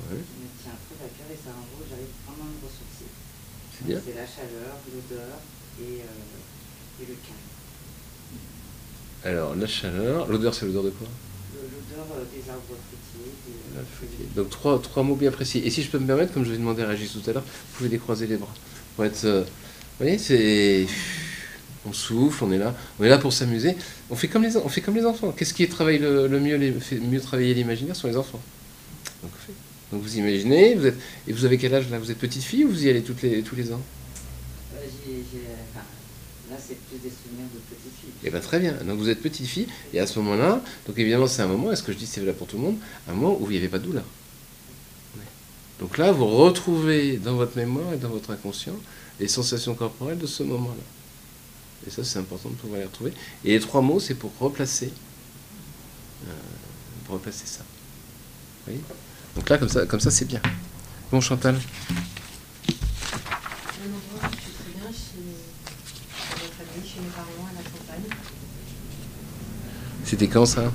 Ouais, 0.10 0.18
qui 0.26 0.38
me 0.42 0.50
tient 0.58 0.74
très 0.82 0.98
à 1.06 1.10
cœur 1.14 1.30
et 1.30 1.38
c'est 1.38 1.50
un 1.54 1.62
endroit 1.62 1.78
où 1.78 1.86
j'arrive 1.88 2.10
vraiment 2.26 2.50
à 2.50 2.54
me 2.58 2.62
ressourcer. 2.66 3.06
c'est 3.70 3.86
bien. 3.86 4.02
C'est 4.04 4.16
la 4.18 4.26
chaleur, 4.38 4.78
l'odeur 4.94 5.40
et, 5.82 6.02
euh, 6.02 7.02
et 7.02 7.06
le 7.08 7.16
calme. 7.26 7.48
Alors, 9.26 9.56
la 9.56 9.68
chaleur, 9.68 10.28
l'odeur, 10.28 10.54
c'est 10.54 10.66
l'odeur 10.66 10.84
de 10.84 10.92
quoi? 10.92 11.08
L'odeur 11.54 12.06
euh, 12.16 12.24
des 12.34 12.50
arbres 12.50 12.62
fruitiers. 12.68 13.32
des- 13.48 13.84
feuillée. 14.00 14.30
Donc 14.36 14.50
trois, 14.50 14.80
trois 14.82 15.04
mots 15.04 15.16
bien 15.16 15.32
précis. 15.32 15.60
Et 15.66 15.70
si 15.70 15.82
je 15.84 15.90
peux 15.90 16.00
me 16.00 16.08
permettre, 16.08 16.34
comme 16.34 16.46
je 16.46 16.52
vais 16.52 16.58
demander 16.58 16.84
à 16.84 16.88
Régis 16.88 17.12
tout 17.12 17.30
à 17.30 17.34
l'heure, 17.34 17.44
vous 17.44 17.78
pouvez 17.78 17.90
décroiser 17.90 18.28
les 18.28 18.38
bras. 18.38 18.54
Pour 18.96 19.06
être, 19.06 19.26
euh, 19.26 19.42
vous 19.42 20.06
voyez, 20.06 20.18
c'est, 20.18 20.86
on 21.86 21.94
souffle, 21.94 22.44
on 22.44 22.52
est 22.52 22.58
là, 22.58 22.76
on 23.00 23.04
est 23.04 23.10
là 23.10 23.18
pour 23.18 23.34
s'amuser. 23.34 23.76
On 24.10 24.16
fait 24.16 24.28
comme 24.28 24.44
les, 24.44 24.56
on 24.58 24.70
fait 24.70 24.82
comme 24.82 24.96
les 24.96 25.06
enfants. 25.06 25.32
Qu'est-ce 25.32 25.54
qui 25.54 25.68
travaille 25.68 26.00
le, 26.00 26.28
le 26.28 26.40
mieux, 26.40 26.56
les, 26.56 26.72
fait 26.72 27.00
mieux 27.00 27.20
travailler 27.22 27.54
l'imaginaire 27.54 27.96
sont 27.96 28.08
les 28.08 28.18
enfants? 28.18 28.42
Donc, 29.92 30.02
vous 30.02 30.18
imaginez, 30.18 30.76
vous 30.76 30.86
êtes, 30.86 30.98
et 31.28 31.34
vous 31.34 31.46
avez 31.46 31.58
quel 31.58 31.74
âge 31.74 31.90
là? 31.90 31.98
Vous 31.98 32.12
êtes 32.12 32.18
petite 32.20 32.44
fille 32.44 32.66
ou 32.66 32.70
vous 32.70 32.86
y 32.86 32.90
allez 32.90 33.02
toutes 33.02 33.22
les, 33.22 33.42
tous 33.42 33.56
les 33.56 33.72
ans? 33.72 33.80
Euh, 33.80 34.07
là, 36.50 36.58
c'est 36.60 36.78
plus 36.88 36.98
des 36.98 37.10
souvenirs 37.10 37.48
de 37.54 37.60
petite 37.60 37.94
fille. 38.00 38.12
Eh 38.24 38.30
bien 38.30 38.40
très 38.40 38.60
bien. 38.60 38.74
Donc 38.84 39.00
vous 39.00 39.10
êtes 39.10 39.22
petite 39.22 39.48
fille, 39.48 39.68
et 39.94 40.00
à 40.00 40.08
ce 40.08 40.20
moment-là, 40.20 40.62
donc 40.88 40.98
évidemment 40.98 41.28
c'est 41.28 41.42
un 41.42 41.48
moment, 41.48 41.72
est-ce 41.72 41.84
que 41.84 41.92
je 41.92 41.98
dis 41.98 42.06
c'est 42.06 42.22
là 42.22 42.34
pour 42.34 42.48
tout 42.48 42.58
le 42.58 42.64
monde, 42.64 42.78
un 43.08 43.14
moment 43.14 43.38
où 43.40 43.46
il 43.46 43.52
n'y 43.52 43.58
avait 43.58 43.68
pas 43.68 43.80
de 43.80 43.86
douleur. 43.86 44.06
Donc 45.80 46.00
là, 46.00 46.12
vous 46.12 46.26
retrouvez 46.26 47.18
dans 47.18 47.36
votre 47.36 47.56
mémoire 47.56 47.94
et 47.94 47.98
dans 47.98 48.10
votre 48.10 48.32
inconscient 48.32 48.74
les 49.20 49.28
sensations 49.28 49.76
corporelles 49.76 50.18
de 50.18 50.26
ce 50.26 50.42
moment-là. 50.42 50.84
Et 51.86 51.92
ça, 51.92 52.04
c'est 52.04 52.18
important 52.18 52.50
de 52.50 52.56
pouvoir 52.56 52.80
les 52.80 52.86
retrouver. 52.86 53.14
Et 53.46 53.50
les 53.50 53.60
trois 53.60 53.82
mots, 53.82 54.00
c'est 54.00 54.16
pour 54.16 54.32
replacer, 54.40 54.92
euh, 56.28 56.32
replacer 57.10 57.46
ça. 57.46 57.60
Vous 57.60 58.74
voyez? 58.74 58.82
Donc 59.36 59.48
là, 59.50 59.60
comme 59.60 59.70
ça, 59.70 59.86
comme 59.86 60.00
ça 60.00 60.10
c'est 60.10 60.26
bien. 60.26 60.42
Bon, 61.12 61.22
Chantal 61.22 61.54
Un 61.54 61.60
endroit 63.86 64.30
où 64.30 64.36
je 64.92 64.98
suis 64.98 65.07
très 65.18 65.24
bien 65.24 65.34
chez 66.34 66.40
chez 66.40 66.44
ma 66.44 66.66
famille, 66.66 66.90
chez 66.90 67.00
mes 67.02 67.10
parents, 67.10 67.48
à 67.50 67.54
la 67.56 67.70
campagne, 67.70 68.18
C'était 70.06 70.28
quand 70.28 70.46
ça? 70.46 70.72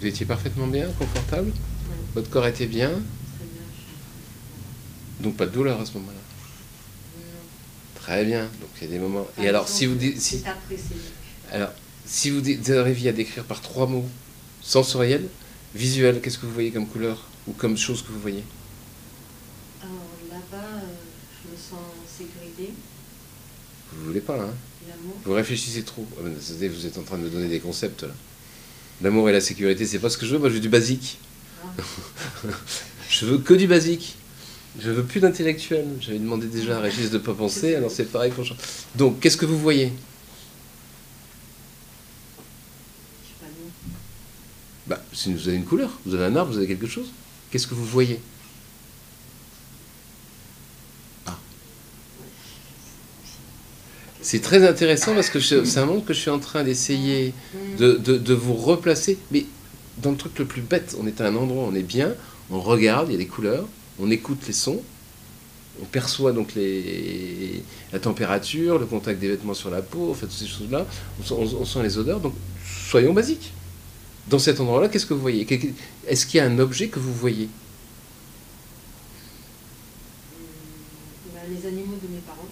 Vous 0.00 0.06
étiez 0.06 0.26
parfaitement 0.26 0.66
bien, 0.66 0.88
confortable? 0.98 1.48
Ouais, 1.50 1.96
Votre 2.14 2.30
corps 2.30 2.46
était 2.46 2.66
bien? 2.66 2.88
Très 2.88 2.96
bien, 2.98 3.62
je 3.72 3.80
suis 3.80 5.22
Donc 5.22 5.36
pas 5.36 5.46
de 5.46 5.52
douleur 5.52 5.80
à 5.80 5.86
ce 5.86 5.92
moment-là? 5.94 6.18
Très 8.00 8.24
bien. 8.24 8.44
Donc 8.60 8.70
il 8.80 8.84
y 8.84 8.86
a 8.88 8.90
des 8.90 8.98
moments. 8.98 9.24
Par 9.36 9.44
Et 9.44 9.48
alors, 9.48 9.62
exemple, 9.62 10.00
si 10.00 10.10
vous, 10.10 10.20
si, 10.20 10.42
alors, 11.52 11.70
si 12.04 12.30
vous 12.30 12.42
arriviez 12.72 13.10
à 13.10 13.12
décrire 13.12 13.44
par 13.44 13.60
trois 13.60 13.86
mots 13.86 14.08
sensoriel, 14.60 15.28
visuel, 15.74 16.20
qu'est-ce 16.20 16.38
que 16.38 16.46
vous 16.46 16.52
voyez 16.52 16.72
comme 16.72 16.86
couleur 16.88 17.28
ou 17.46 17.52
comme 17.52 17.76
chose 17.76 18.02
que 18.02 18.10
vous 18.10 18.20
voyez 18.20 18.42
Alors 19.82 19.92
là-bas, 20.30 20.64
euh, 20.78 20.80
je 21.44 21.50
me 21.52 21.56
sens 21.56 21.78
en 21.78 22.08
sécurité, 22.08 22.72
Vous 23.96 24.06
voulez 24.06 24.20
pas, 24.20 24.38
hein. 24.40 24.50
Vous 25.24 25.32
réfléchissez 25.32 25.82
trop. 25.82 26.06
Ah 26.18 26.28
Vous 26.28 26.86
êtes 26.86 26.98
en 26.98 27.02
train 27.02 27.18
de 27.18 27.22
me 27.22 27.30
donner 27.30 27.48
des 27.48 27.60
concepts 27.60 28.02
là. 28.02 28.14
L'amour 29.02 29.28
et 29.28 29.32
la 29.32 29.40
sécurité, 29.40 29.84
c'est 29.84 29.98
pas 29.98 30.10
ce 30.10 30.16
que 30.18 30.26
je 30.26 30.32
veux. 30.32 30.38
Moi, 30.38 30.48
je 30.48 30.54
veux 30.54 30.60
du 30.60 30.68
basique. 30.68 31.18
Ah, 31.64 31.82
Je 33.08 33.26
veux 33.26 33.38
que 33.38 33.54
du 33.54 33.66
basique. 33.66 34.14
Je 34.80 34.90
veux 34.90 35.02
plus 35.02 35.20
d'intellectuel. 35.20 35.86
J'avais 36.00 36.18
demandé 36.18 36.46
déjà 36.46 36.78
à 36.78 36.80
Régis 36.80 37.10
de 37.10 37.18
pas 37.18 37.34
penser, 37.34 37.74
alors 37.74 37.90
c'est 37.90 38.04
pareil 38.04 38.32
pour. 38.32 38.44
Donc, 38.94 39.20
qu'est-ce 39.20 39.36
que 39.36 39.44
vous 39.44 39.58
voyez? 39.58 39.92
Je 43.22 43.28
sais 43.28 43.34
pas, 43.40 43.46
non. 43.46 43.70
Bah, 44.86 45.02
si 45.12 45.32
vous 45.34 45.48
avez 45.48 45.58
une 45.58 45.64
couleur, 45.64 45.90
vous 46.06 46.14
avez 46.14 46.24
un 46.24 46.36
arbre, 46.36 46.52
vous 46.52 46.58
avez 46.58 46.68
quelque 46.68 46.86
chose. 46.86 47.10
Qu'est-ce 47.50 47.66
que 47.66 47.74
vous 47.74 47.84
voyez? 47.84 48.18
C'est 54.22 54.40
très 54.40 54.66
intéressant 54.66 55.14
parce 55.14 55.30
que 55.30 55.40
c'est 55.40 55.78
un 55.78 55.86
monde 55.86 56.04
que 56.04 56.14
je 56.14 56.20
suis 56.20 56.30
en 56.30 56.38
train 56.38 56.62
d'essayer 56.62 57.34
de, 57.78 58.34
vous 58.34 58.54
replacer. 58.54 59.18
Mais 59.30 59.44
dans 59.98 60.12
le 60.12 60.16
truc 60.16 60.38
le 60.38 60.44
plus 60.44 60.62
bête, 60.62 60.96
on 61.00 61.06
est 61.06 61.20
à 61.20 61.26
un 61.26 61.36
endroit, 61.36 61.64
on 61.64 61.74
est 61.74 61.82
bien, 61.82 62.14
on 62.50 62.60
regarde, 62.60 63.08
il 63.08 63.12
y 63.12 63.14
a 63.16 63.18
des 63.18 63.26
couleurs, 63.26 63.66
on 63.98 64.10
écoute 64.10 64.38
les 64.46 64.52
sons, 64.52 64.80
on 65.82 65.84
perçoit 65.86 66.32
donc 66.32 66.50
la 67.92 67.98
température, 67.98 68.78
le 68.78 68.86
contact 68.86 69.20
des 69.20 69.28
vêtements 69.28 69.54
sur 69.54 69.70
la 69.70 69.82
peau, 69.82 70.10
en 70.10 70.14
fait, 70.14 70.26
toutes 70.26 70.36
ces 70.38 70.46
choses-là, 70.46 70.86
on, 71.20 71.24
sent- 71.24 71.56
on- 71.58 71.64
sent 71.64 71.82
les 71.82 71.98
odeurs, 71.98 72.20
donc 72.20 72.34
soyons 72.88 73.12
basiques. 73.12 73.52
Dans 74.28 74.38
cet 74.38 74.60
endroit-là, 74.60 74.88
qu'est-ce 74.88 75.06
que 75.06 75.14
vous 75.14 75.20
voyez? 75.20 75.44
Est-ce 76.06 76.26
qu'il 76.26 76.38
y 76.38 76.40
a 76.40 76.46
un 76.46 76.58
objet 76.60 76.86
que 76.88 77.00
vous 77.00 77.12
voyez? 77.12 77.48
Bah, 81.34 81.40
les 81.48 81.66
animaux 81.66 81.98
de 82.00 82.08
mes 82.08 82.20
parents. 82.20 82.46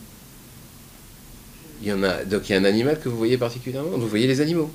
Il 1.82 1.88
y 1.88 1.92
en 1.92 2.02
a, 2.02 2.24
donc 2.24 2.48
il 2.48 2.52
y 2.52 2.54
a 2.54 2.58
un 2.58 2.64
animal 2.64 3.00
que 3.00 3.08
vous 3.08 3.16
voyez 3.16 3.38
particulièrement 3.38 3.96
Vous 3.96 4.08
voyez 4.08 4.26
les 4.26 4.40
animaux. 4.40 4.70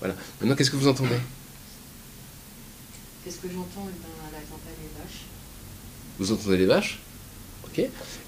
Voilà. 0.00 0.14
Maintenant, 0.40 0.56
qu'est-ce 0.56 0.70
que 0.70 0.76
vous 0.76 0.88
entendez? 0.88 1.16
Qu'est-ce 3.24 3.36
que 3.38 3.48
j'entends? 3.48 3.88
Eh 3.88 4.00
ben, 4.00 4.28
À 4.28 4.32
la 4.32 4.38
campagne, 4.40 4.74
les 4.82 5.02
vaches. 5.02 5.22
Vous 6.18 6.32
entendez 6.32 6.56
les 6.56 6.66
vaches? 6.66 6.98
Ok. 7.64 7.84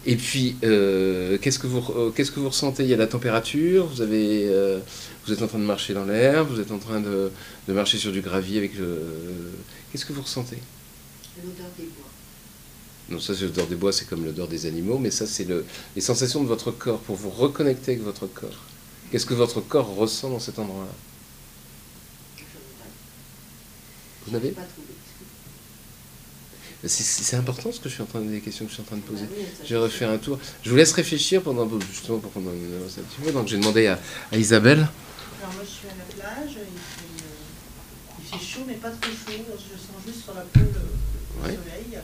Et 0.06 0.16
puis, 0.16 0.56
euh, 0.64 1.38
qu'est-ce 1.38 1.58
que 1.58 1.66
vous, 1.66 1.84
euh, 1.92 2.10
qu'est-ce 2.10 2.30
que 2.30 2.40
vous 2.40 2.48
ressentez? 2.48 2.82
Il 2.82 2.88
y 2.88 2.94
a 2.94 2.96
la 2.96 3.06
température. 3.06 3.86
Vous 3.86 4.00
avez, 4.02 4.46
euh, 4.48 4.80
vous 5.26 5.32
êtes 5.32 5.42
en 5.42 5.46
train 5.46 5.58
de 5.58 5.64
marcher 5.64 5.94
dans 5.94 6.04
l'air. 6.04 6.44
Vous 6.44 6.60
êtes 6.60 6.70
en 6.70 6.78
train 6.78 7.00
de, 7.00 7.30
de 7.66 7.72
marcher 7.72 7.96
sur 7.98 8.12
du 8.12 8.20
gravier 8.20 8.58
avec 8.58 8.74
le. 8.76 8.98
Qu'est-ce 9.90 10.04
que 10.04 10.12
vous 10.12 10.22
ressentez? 10.22 10.58
L'odeur 11.42 11.66
des 11.78 11.84
bois. 11.84 12.07
Non, 13.08 13.18
ça, 13.20 13.34
c'est 13.34 13.42
l'odeur 13.44 13.66
des 13.66 13.74
bois, 13.76 13.92
c'est 13.92 14.04
comme 14.06 14.24
l'odeur 14.24 14.48
des 14.48 14.66
animaux, 14.66 14.98
mais 14.98 15.10
ça, 15.10 15.26
c'est 15.26 15.44
le, 15.44 15.64
les 15.96 16.02
sensations 16.02 16.42
de 16.42 16.48
votre 16.48 16.70
corps 16.70 17.00
pour 17.00 17.16
vous 17.16 17.30
reconnecter 17.30 17.92
avec 17.92 18.04
votre 18.04 18.26
corps. 18.26 18.64
Qu'est-ce 19.10 19.24
que 19.24 19.34
votre 19.34 19.60
corps 19.62 19.94
ressent 19.94 20.28
dans 20.28 20.40
cet 20.40 20.58
endroit-là. 20.58 20.92
Vous 24.26 24.32
n'avez 24.32 24.50
pas 24.50 24.60
trouvé. 24.62 24.88
c'est, 26.84 27.02
c'est 27.02 27.36
important 27.36 27.72
ce 27.72 27.80
que 27.80 27.88
je 27.88 27.94
suis 27.94 28.02
en 28.02 28.06
train 28.06 28.20
de, 28.20 28.30
les 28.30 28.40
questions 28.40 28.66
que 28.66 28.70
je 28.70 28.74
suis 28.74 28.82
en 28.82 28.86
train 28.86 28.96
de 28.96 29.02
poser. 29.02 29.24
Bah 29.24 29.34
Je 29.64 29.74
vais 29.74 29.80
refaire 29.80 30.10
un 30.10 30.18
tour. 30.18 30.38
Je 30.62 30.68
vous 30.68 30.76
laisse 30.76 30.92
réfléchir 30.92 31.40
pendant 31.42 31.66
justement 31.90 32.18
pour 32.18 32.30
qu'on 32.34 32.40
en 32.44 32.50
avance 32.50 32.98
un 32.98 33.02
petit 33.02 33.20
peu. 33.24 33.32
Donc 33.32 33.48
j'ai 33.48 33.56
demandé 33.56 33.86
à, 33.86 33.98
à 34.30 34.36
Isabelle. 34.36 34.86
Alors 35.40 35.54
moi 35.54 35.62
je 35.64 35.70
suis 35.70 35.86
à 35.88 35.96
la 35.96 36.04
plage, 36.34 36.50
il 36.50 36.58
fait, 36.58 37.24
euh, 37.24 38.20
il 38.20 38.38
fait 38.38 38.44
chaud 38.44 38.64
mais 38.66 38.74
pas 38.74 38.90
trop 38.90 39.10
chaud, 39.10 39.32
je 39.48 39.78
sens 39.78 39.96
juste 40.06 40.24
sur 40.24 40.34
la 40.34 40.42
peau 40.42 40.60
le, 40.60 40.66
le 40.66 41.42
Ouais. 41.42 41.56
soleil, 41.56 41.98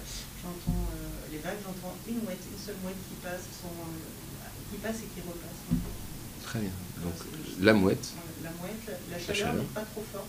j'entends 0.45 0.85
euh, 0.93 1.33
les 1.33 1.39
vagues, 1.39 1.59
j'entends 1.65 1.97
une 2.07 2.21
mouette, 2.23 2.45
une 2.53 2.59
seule 2.61 2.77
mouette 2.85 3.01
qui 3.09 3.17
passe, 3.25 3.43
sans, 3.61 3.73
euh, 3.73 4.49
qui 4.71 4.77
passe 4.79 4.97
et 5.01 5.09
qui 5.13 5.21
repasse. 5.27 5.61
Très 6.45 6.61
bien. 6.61 6.75
Donc 7.03 7.15
la 7.61 7.73
mouette, 7.73 8.07
La 8.43 8.51
mouette, 8.61 8.85
la, 9.11 9.17
la 9.19 9.35
chaleur. 9.35 9.55
n'est 9.55 9.73
pas 9.75 9.83
trop 9.83 10.05
forte. 10.13 10.29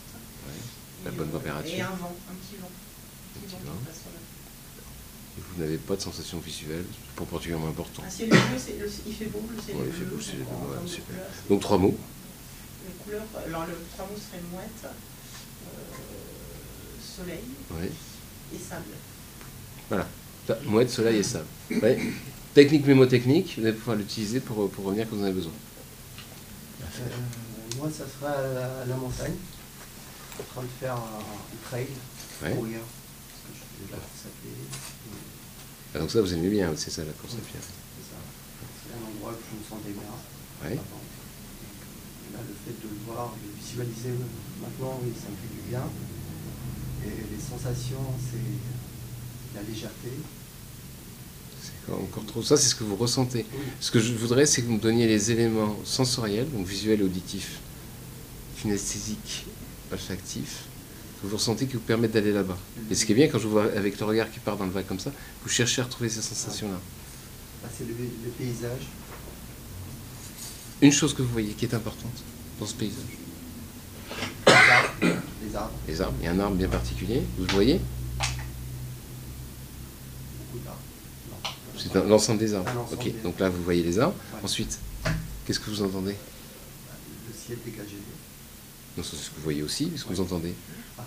la 1.03 1.11
Et, 1.11 1.15
bonne 1.15 1.29
euh, 1.29 1.33
température. 1.33 1.73
Et 1.75 1.81
un 1.81 1.91
vent, 1.99 2.15
un 2.31 2.35
petit 2.39 2.55
vent. 2.61 2.71
Un 2.71 3.39
petit 3.39 3.45
petit 3.55 3.65
vent 3.65 3.71
vent. 3.73 3.79
qui 3.79 3.85
passe 3.85 4.01
sur 4.01 4.11
la 4.15 4.19
peau. 4.23 5.37
et 5.37 5.41
vous 5.43 5.61
n'avez 5.61 5.77
pas 5.77 5.95
de 5.97 6.01
sensation 6.01 6.39
visuelle, 6.39 6.85
c'est 6.89 7.15
pas 7.19 7.25
particulièrement 7.29 7.67
important. 7.69 8.03
Un 8.03 8.09
ciel 8.09 8.29
bleu, 8.29 8.39
c'est 8.57 8.79
le- 8.79 8.89
il 9.05 9.13
fait 9.13 9.25
beau, 9.25 9.43
le 9.53 9.61
ciel 9.61 9.75
Ouais, 9.75 9.83
il 9.87 9.93
fait 9.93 10.05
beau, 10.05 10.15
le 10.15 10.21
ciel 10.21 10.39
est 10.41 10.53
en 10.53 10.59
bleu, 10.65 10.79
ouais, 10.79 10.87
super. 10.87 11.15
c'est- 11.33 11.49
Donc 11.49 11.59
trois 11.61 11.77
mots. 11.77 11.97
Les 12.87 12.93
couleurs, 13.03 13.25
alors 13.45 13.65
le 13.67 13.75
trois 13.93 14.05
mots 14.07 14.15
serait 14.17 14.41
mouette, 14.51 14.87
soleil 17.01 17.43
Ouais. 17.71 17.91
et 18.53 18.59
sable. 18.59 18.93
Ça, 19.89 20.57
Mouette, 20.65 20.89
soleil 20.89 21.17
et 21.17 21.23
sable. 21.23 21.45
Ouais. 21.81 21.99
Technique 22.53 22.85
mémotechnique, 22.85 23.55
vous 23.57 23.65
allez 23.65 23.75
pouvoir 23.75 23.97
l'utiliser 23.97 24.39
pour, 24.39 24.69
pour 24.69 24.85
revenir 24.85 25.07
quand 25.09 25.15
vous 25.15 25.21
en 25.23 25.25
avez 25.25 25.33
besoin. 25.33 25.51
Euh, 26.81 27.07
moi, 27.77 27.89
ça 27.91 28.05
sera 28.07 28.31
à 28.31 28.41
la, 28.41 28.81
à 28.81 28.85
la 28.85 28.95
montagne, 28.95 29.33
en 30.39 30.43
train 30.53 30.61
de 30.63 30.67
faire 30.79 30.93
un, 30.93 30.97
un 30.97 31.69
trail, 31.69 31.87
Ouais. 32.43 32.51
courir, 32.53 32.79
parce 32.83 33.41
que 33.43 33.55
je 33.55 33.87
de 33.87 33.91
la 33.91 33.97
course 33.97 34.27
à 34.27 34.31
pied. 34.43 34.51
et 34.51 35.95
Ah, 35.95 35.99
donc 35.99 36.11
ça, 36.11 36.21
vous 36.21 36.33
aimez 36.33 36.49
bien, 36.49 36.71
c'est 36.75 36.91
ça 36.91 37.03
la 37.03 37.11
course 37.13 37.33
à 37.35 37.43
pied. 37.43 37.59
C'est 37.59 38.07
ça. 38.11 38.19
C'est 38.83 38.91
un 38.95 39.03
endroit 39.07 39.31
où 39.31 39.39
je 39.39 39.55
me 39.55 39.63
sentais 39.63 39.91
bien. 39.95 40.11
Ouais. 40.63 40.75
avant. 40.79 41.03
Là, 42.35 42.39
le 42.43 42.55
fait 42.63 42.75
de 42.75 42.87
le 42.91 42.99
voir, 43.07 43.31
de 43.35 43.47
le 43.47 43.55
visualiser 43.55 44.15
maintenant, 44.61 44.99
oui, 45.03 45.11
ça 45.15 45.31
me 45.31 45.37
fait 45.39 45.51
du 45.55 45.63
bien. 45.71 45.83
Et 47.07 47.23
les 47.31 47.39
sensations, 47.39 48.03
c'est 48.19 48.43
la 49.55 49.61
légèreté. 49.63 50.09
C'est 51.61 51.93
encore 51.93 52.25
trop. 52.25 52.43
Ça, 52.43 52.57
c'est 52.57 52.69
ce 52.69 52.75
que 52.75 52.83
vous 52.83 52.95
ressentez. 52.95 53.45
Oui. 53.51 53.59
Ce 53.79 53.91
que 53.91 53.99
je 53.99 54.13
voudrais, 54.13 54.45
c'est 54.45 54.61
que 54.61 54.67
vous 54.67 54.73
me 54.73 54.79
donniez 54.79 55.07
les 55.07 55.31
éléments 55.31 55.77
sensoriels, 55.83 56.49
donc 56.51 56.65
visuels 56.67 57.01
et 57.01 57.03
auditifs, 57.03 57.59
kinesthésiques, 58.61 59.45
olfactifs, 59.91 60.63
que 61.21 61.27
vous 61.27 61.37
ressentez 61.37 61.67
qui 61.67 61.73
vous 61.73 61.79
permettent 61.79 62.11
d'aller 62.11 62.33
là-bas. 62.33 62.57
Et 62.89 62.95
ce 62.95 63.05
qui 63.05 63.13
est 63.13 63.15
bien, 63.15 63.27
quand 63.27 63.39
je 63.39 63.45
vous 63.45 63.51
vois 63.51 63.71
avec 63.75 63.99
le 63.99 64.05
regard 64.05 64.31
qui 64.31 64.39
part 64.39 64.57
dans 64.57 64.65
le 64.65 64.71
vague 64.71 64.87
comme 64.87 64.99
ça, 64.99 65.11
vous 65.43 65.49
cherchez 65.49 65.81
à 65.81 65.85
retrouver 65.85 66.09
ces 66.09 66.21
sensations-là. 66.21 66.79
Là, 67.63 67.69
c'est 67.75 67.85
le, 67.87 67.93
le 67.93 68.29
paysage. 68.37 68.87
Une 70.81 70.91
chose 70.91 71.13
que 71.13 71.21
vous 71.21 71.31
voyez 71.31 71.53
qui 71.53 71.65
est 71.65 71.73
importante 71.73 72.23
dans 72.59 72.65
ce 72.65 72.73
paysage. 72.73 72.99
Les 74.47 74.53
arbres. 74.53 74.93
Les 75.01 75.55
arbres. 75.55 75.71
Les 75.87 76.01
arbres, 76.01 76.17
il 76.19 76.25
y 76.25 76.27
a 76.27 76.31
un 76.31 76.39
arbre 76.39 76.55
bien 76.57 76.67
particulier, 76.67 77.21
vous 77.37 77.45
le 77.45 77.53
voyez? 77.53 77.79
C'est 81.77 81.93
l'ensemble 82.07 82.39
des 82.39 82.53
arbres. 82.53 82.69
Ah, 82.73 82.93
Ok, 82.93 83.03
des- 83.03 83.11
donc 83.23 83.39
là, 83.39 83.49
vous 83.49 83.61
voyez 83.63 83.83
les 83.83 83.99
arbres. 83.99 84.15
Ouais. 84.33 84.39
Ensuite, 84.43 84.79
qu'est-ce 85.45 85.59
que 85.59 85.69
vous 85.69 85.81
entendez 85.81 86.15
Le 87.27 87.33
ciel 87.33 87.57
dégagé. 87.65 87.97
Non, 88.97 89.03
c'est 89.03 89.17
ce 89.17 89.29
que 89.29 89.35
vous 89.37 89.43
voyez 89.43 89.61
aussi, 89.61 89.91
ce 89.97 90.03
que 90.03 90.09
vous 90.13 90.21
entendez. 90.21 90.53
Ah. 90.97 91.03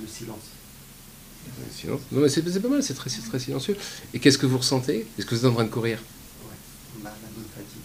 Le 0.00 0.06
silence. 0.06 0.36
Silence. 1.74 2.00
Non, 2.12 2.20
mais 2.20 2.28
c'est 2.28 2.42
pas 2.60 2.68
mal, 2.68 2.82
c'est 2.82 2.94
très, 2.94 3.10
c'est 3.10 3.22
très 3.22 3.38
silencieux. 3.38 3.76
Et 4.14 4.18
qu'est-ce 4.20 4.38
que 4.38 4.46
vous 4.46 4.58
ressentez? 4.58 5.06
Est-ce 5.18 5.26
que 5.26 5.34
vous 5.34 5.40
êtes 5.46 5.50
en 5.50 5.54
train 5.54 5.64
de 5.64 5.70
courir? 5.70 5.98
Ouais. 5.98 7.02
La, 7.04 7.10
bonne 7.10 7.44
fatigue. 7.54 7.80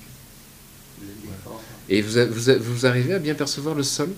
Le- 1.01 1.29
L'effort. 1.29 1.62
Et 1.89 2.01
vous, 2.01 2.34
vous, 2.34 2.74
vous 2.74 2.86
arrivez 2.86 3.13
à 3.13 3.20
bien 3.20 3.34
percevoir 3.36 3.75
le 3.75 3.84
sol? 3.84 4.10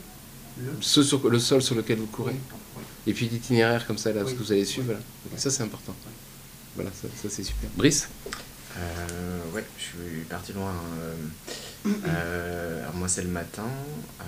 Le. 0.60 0.72
ce 0.82 1.04
sur, 1.04 1.28
Le 1.30 1.40
sol 1.40 1.62
sur 1.62 1.76
lequel 1.76 1.98
vous 2.00 2.08
courez 2.08 2.34
Oui. 2.34 2.84
Et 3.08 3.14
puis 3.14 3.28
l'itinéraire 3.30 3.86
comme 3.88 3.98
ça, 3.98 4.12
là, 4.12 4.22
ce 4.22 4.28
Oui. 4.28 4.34
que 4.36 4.44
vous 4.44 4.52
allez 4.52 4.66
suivre, 4.66 4.88
voilà. 4.88 5.02
Ça, 5.38 5.50
c'est 5.50 5.64
important. 5.64 5.96
Voilà, 6.76 6.92
ça, 6.92 7.08
ça, 7.22 7.30
c'est 7.30 7.44
super. 7.44 7.70
Brice 7.76 8.08
Euh, 8.78 9.56
ouais, 9.56 9.64
je 9.78 9.84
suis 9.84 10.22
parti 10.30 10.54
loin. 10.54 10.74
euh, 11.88 12.82
alors 12.82 12.96
moi 12.96 13.08
c'est 13.08 13.24
le 13.24 13.30
matin, 13.30 13.64
euh, 14.22 14.24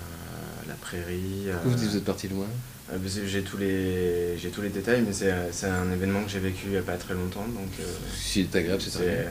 la 0.68 0.74
prairie. 0.74 1.46
Vous 1.64 1.74
dites 1.74 1.88
vous 1.90 1.96
êtes 1.96 2.04
parti 2.04 2.28
loin? 2.28 2.46
parce 2.88 3.20
j'ai 3.24 3.42
tous 3.42 3.56
les 3.58 4.36
j'ai 4.38 4.48
tous 4.50 4.62
les 4.62 4.70
détails, 4.70 5.02
mais 5.06 5.12
c'est 5.12 5.32
c'est 5.52 5.66
un 5.68 5.92
événement 5.92 6.24
que 6.24 6.30
j'ai 6.30 6.40
vécu 6.40 6.62
il 6.66 6.70
n'y 6.72 6.76
a 6.78 6.82
pas 6.82 6.96
très 6.96 7.14
longtemps, 7.14 7.46
donc 7.46 7.68
euh, 7.78 7.84
S'il 8.20 8.46
est 8.46 8.56
agréable, 8.56 8.82
c'est 8.82 8.90
c'est 8.90 9.28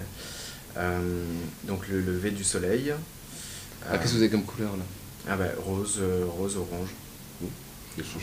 euh, 0.77 1.23
donc 1.63 1.87
le 1.89 1.99
lever 1.99 2.31
du 2.31 2.45
soleil. 2.45 2.93
Ah, 3.89 3.97
qu'est-ce 3.97 4.11
que 4.11 4.17
vous 4.17 4.21
avez 4.23 4.29
comme 4.29 4.45
couleur 4.45 4.77
là? 4.77 4.83
Ah 5.29 5.35
bah 5.37 5.45
rose, 5.65 5.99
euh, 6.01 6.25
rose, 6.27 6.57
orange. 6.57 6.89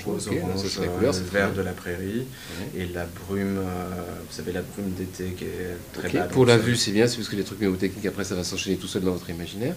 Rose, 0.06 0.28
orange, 0.28 0.78
euh, 0.80 0.86
couleur, 0.86 1.12
très 1.12 1.38
vert 1.38 1.52
de 1.52 1.60
la 1.60 1.72
prairie 1.72 2.24
Ouais. 2.24 2.80
et 2.82 2.86
la 2.86 3.04
brume, 3.04 3.58
euh, 3.58 3.90
vous 4.26 4.32
savez 4.34 4.52
la 4.52 4.62
brume 4.62 4.90
d'été 4.92 5.32
qui 5.36 5.44
est 5.44 5.76
très 5.92 6.08
Ok, 6.08 6.14
bas. 6.14 6.22
Pour 6.24 6.46
la 6.46 6.56
vue, 6.56 6.76
c'est 6.76 6.92
bien, 6.92 7.06
c'est 7.06 7.16
parce 7.16 7.28
que 7.28 7.36
les 7.36 7.44
trucs 7.44 7.60
mnémotechniques, 7.60 8.06
après, 8.06 8.24
ça 8.24 8.34
va 8.34 8.42
s'enchaîner 8.42 8.76
tout 8.76 8.86
seul 8.86 9.02
dans 9.02 9.12
votre 9.12 9.28
imaginaire. 9.28 9.74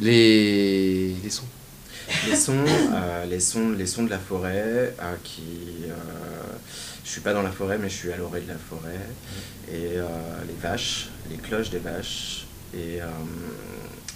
Les, 0.00 1.14
les 1.22 1.30
sons. 1.30 1.44
Les 2.28 2.34
sons, 2.36 2.64
euh, 2.66 3.24
les 3.26 3.40
sons, 3.40 3.70
les 3.70 3.86
sons 3.86 4.04
de 4.04 4.10
la 4.10 4.18
forêt, 4.18 4.94
euh, 5.02 5.14
qui, 5.22 5.42
euh, 5.86 5.92
je 7.04 7.10
suis 7.10 7.20
pas 7.20 7.34
dans 7.34 7.42
la 7.42 7.50
forêt, 7.52 7.76
mais 7.78 7.90
je 7.90 7.94
suis 7.94 8.12
à 8.12 8.16
l'oreille 8.16 8.44
de 8.44 8.48
la 8.48 8.58
forêt, 8.58 8.98
et 9.70 9.98
euh, 9.98 10.06
les 10.48 10.54
vaches, 10.62 11.10
les 11.30 11.36
cloches 11.36 11.70
des 11.70 11.78
vaches, 11.78 12.46
et 12.74 13.02
euh, 13.02 13.06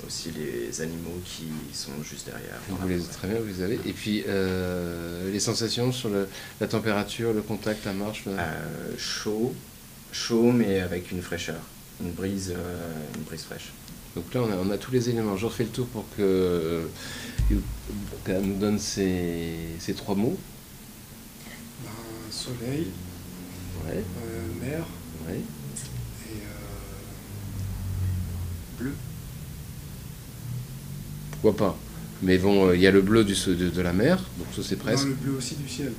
aussi 0.07 0.31
les 0.33 0.81
animaux 0.81 1.21
qui 1.25 1.47
sont 1.73 2.03
juste 2.03 2.27
derrière. 2.27 2.59
Vous 2.69 2.89
les, 2.89 2.99
très 3.01 3.29
bien, 3.29 3.39
vous 3.39 3.47
les 3.47 3.63
avez. 3.63 3.79
Et 3.87 3.93
puis, 3.93 4.25
euh, 4.27 5.31
les 5.33 5.41
sensations 5.41 5.93
sur 5.93 6.09
le- 6.09 6.29
la 6.61 6.67
température, 6.67 7.33
le 7.33 7.43
contact, 7.43 7.85
la 7.85 7.93
marche. 7.93 8.25
le- 8.27 8.33
Euh, 8.33 8.97
chaud, 8.99 9.55
chaud, 10.13 10.53
mais 10.53 10.81
avec 10.81 11.11
une 11.13 11.23
fraîcheur, 11.23 11.61
une 12.03 12.11
brise, 12.11 12.53
euh, 12.57 12.93
une 13.17 13.23
brise 13.23 13.43
fraîche. 13.45 13.73
Donc 14.15 14.33
là, 14.35 14.41
on 14.43 14.51
a, 14.53 14.57
on 14.57 14.71
a 14.71 14.79
tous 14.79 14.93
les 14.93 15.09
éléments. 15.11 15.37
Je 15.37 15.47
refais 15.47 15.65
le 15.65 15.71
tour 15.71 15.87
pour 15.89 16.05
que 16.17 16.89
qu'elle 18.25 18.43
nous 18.43 18.59
donne 18.59 18.79
ces, 18.79 19.55
ces 19.79 19.95
trois 19.95 20.15
mots. 20.15 20.37
Ben, 21.85 21.91
soleil, 22.31 22.89
Ouais, 23.87 24.03
euh, 24.25 24.47
mer 24.69 24.85
ouais. 25.29 25.35
et 25.37 26.39
euh, 26.43 26.49
bleu. 28.79 28.93
Pourquoi 31.43 31.57
pas 31.69 31.79
Mais 32.23 32.39
bon, 32.39 32.69
euh, 32.69 32.77
il 32.77 32.81
y 32.83 32.87
a 32.87 32.91
le 32.91 33.03
bleu 33.03 33.25
du, 33.25 33.35
de, 33.35 33.69
de 33.71 33.83
la 33.83 33.93
mer, 33.93 34.17
donc 34.39 34.47
ça 34.55 34.63
c'est 34.63 34.77
presque. 34.77 35.05
Non, 35.05 35.11
le 35.11 35.15
bleu 35.17 35.37
aussi 35.39 35.55
du 35.57 35.69
ciel. 35.69 35.93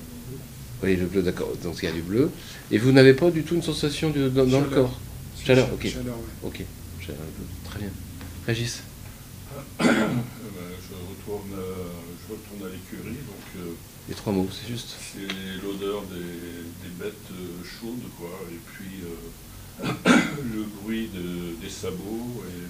Oui, 0.83 0.95
le 0.95 1.05
bleu, 1.07 1.21
d'accord. 1.23 1.53
Donc 1.63 1.77
il 1.81 1.85
y 1.85 1.87
a 1.87 1.91
du 1.91 2.01
bleu. 2.01 2.29
Et 2.71 2.77
vous 2.77 2.91
n'avez 2.91 3.13
pas 3.13 3.31
du 3.31 3.43
tout 3.43 3.55
une 3.55 3.63
sensation 3.63 4.09
de- 4.11 4.29
dans, 4.29 4.45
dans 4.45 4.61
le 4.61 4.67
corps? 4.67 4.99
Chaleur, 5.43 5.67
Cha- 5.67 5.73
ok. 5.73 5.87
Chaleur, 5.89 6.15
ouais. 6.15 6.47
Ok, 6.49 6.63
chaleur, 6.99 7.21
bleu. 7.37 7.45
très 7.65 7.79
bien. 7.79 7.89
Régis? 8.45 8.81
Euh, 9.79 9.85
ben, 9.85 10.75
je, 10.81 10.93
retourne, 10.93 11.51
euh, 11.57 11.73
je 12.27 12.33
retourne 12.33 12.69
à 12.69 12.73
l'écurie, 12.73 13.15
donc 13.15 13.45
euh, 13.57 13.71
Les 14.09 14.15
trois 14.15 14.31
mots, 14.33 14.47
c'est 14.51 14.67
juste. 14.71 14.95
c'est 14.99 15.63
l'odeur 15.63 16.03
des, 16.03 16.19
des 16.19 16.93
bêtes 16.99 17.29
chaudes, 17.63 18.07
quoi, 18.19 18.29
et 18.51 18.59
puis 18.71 19.03
euh, 19.03 19.87
le 20.53 20.63
bruit 20.81 21.09
de- 21.13 21.55
des 21.63 21.69
sabots, 21.69 22.43
et, 22.47 22.65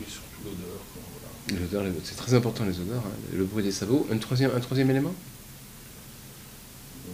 et 0.00 0.10
surtout 0.10 0.26
l'odeur. 0.44 1.70
voilà. 1.72 1.90
C'est 2.04 2.16
très 2.16 2.34
important 2.34 2.64
les 2.64 2.78
odeurs. 2.80 3.02
hein. 3.06 3.12
Le 3.34 3.44
bruit 3.44 3.62
des 3.64 3.72
sabots. 3.72 4.06
Un 4.12 4.18
troisième, 4.18 4.50
un 4.56 4.60
troisième 4.60 4.90
élément? 4.90 5.14
Euh, 7.08 7.12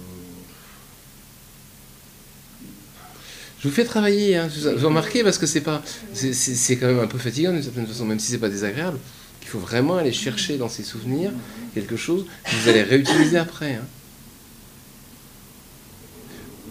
Je 3.60 3.68
vous 3.68 3.74
fais 3.74 3.84
travailler, 3.84 4.36
hein. 4.36 4.48
vous 4.76 4.86
remarquez, 4.86 5.24
parce 5.24 5.38
que 5.38 5.46
c'est 5.46 5.60
pas, 5.62 5.82
c'est- 6.14 6.76
quand 6.76 6.86
même 6.86 7.00
un 7.00 7.06
peu 7.08 7.18
fatigant 7.18 7.52
d'une 7.52 7.62
certaine 7.62 7.86
façon, 7.86 8.04
même 8.04 8.20
si 8.20 8.30
c'est 8.30 8.38
pas 8.38 8.48
désagréable. 8.48 8.98
Il 9.42 9.48
faut 9.48 9.58
vraiment 9.58 9.96
aller 9.96 10.12
chercher 10.12 10.58
dans 10.58 10.68
ses 10.68 10.82
souvenirs 10.84 11.32
quelque 11.74 11.96
chose 11.96 12.26
que 12.44 12.54
vous 12.54 12.68
allez 12.68 12.82
réutiliser 12.82 13.38
après. 13.38 13.74
hein. 13.76 13.84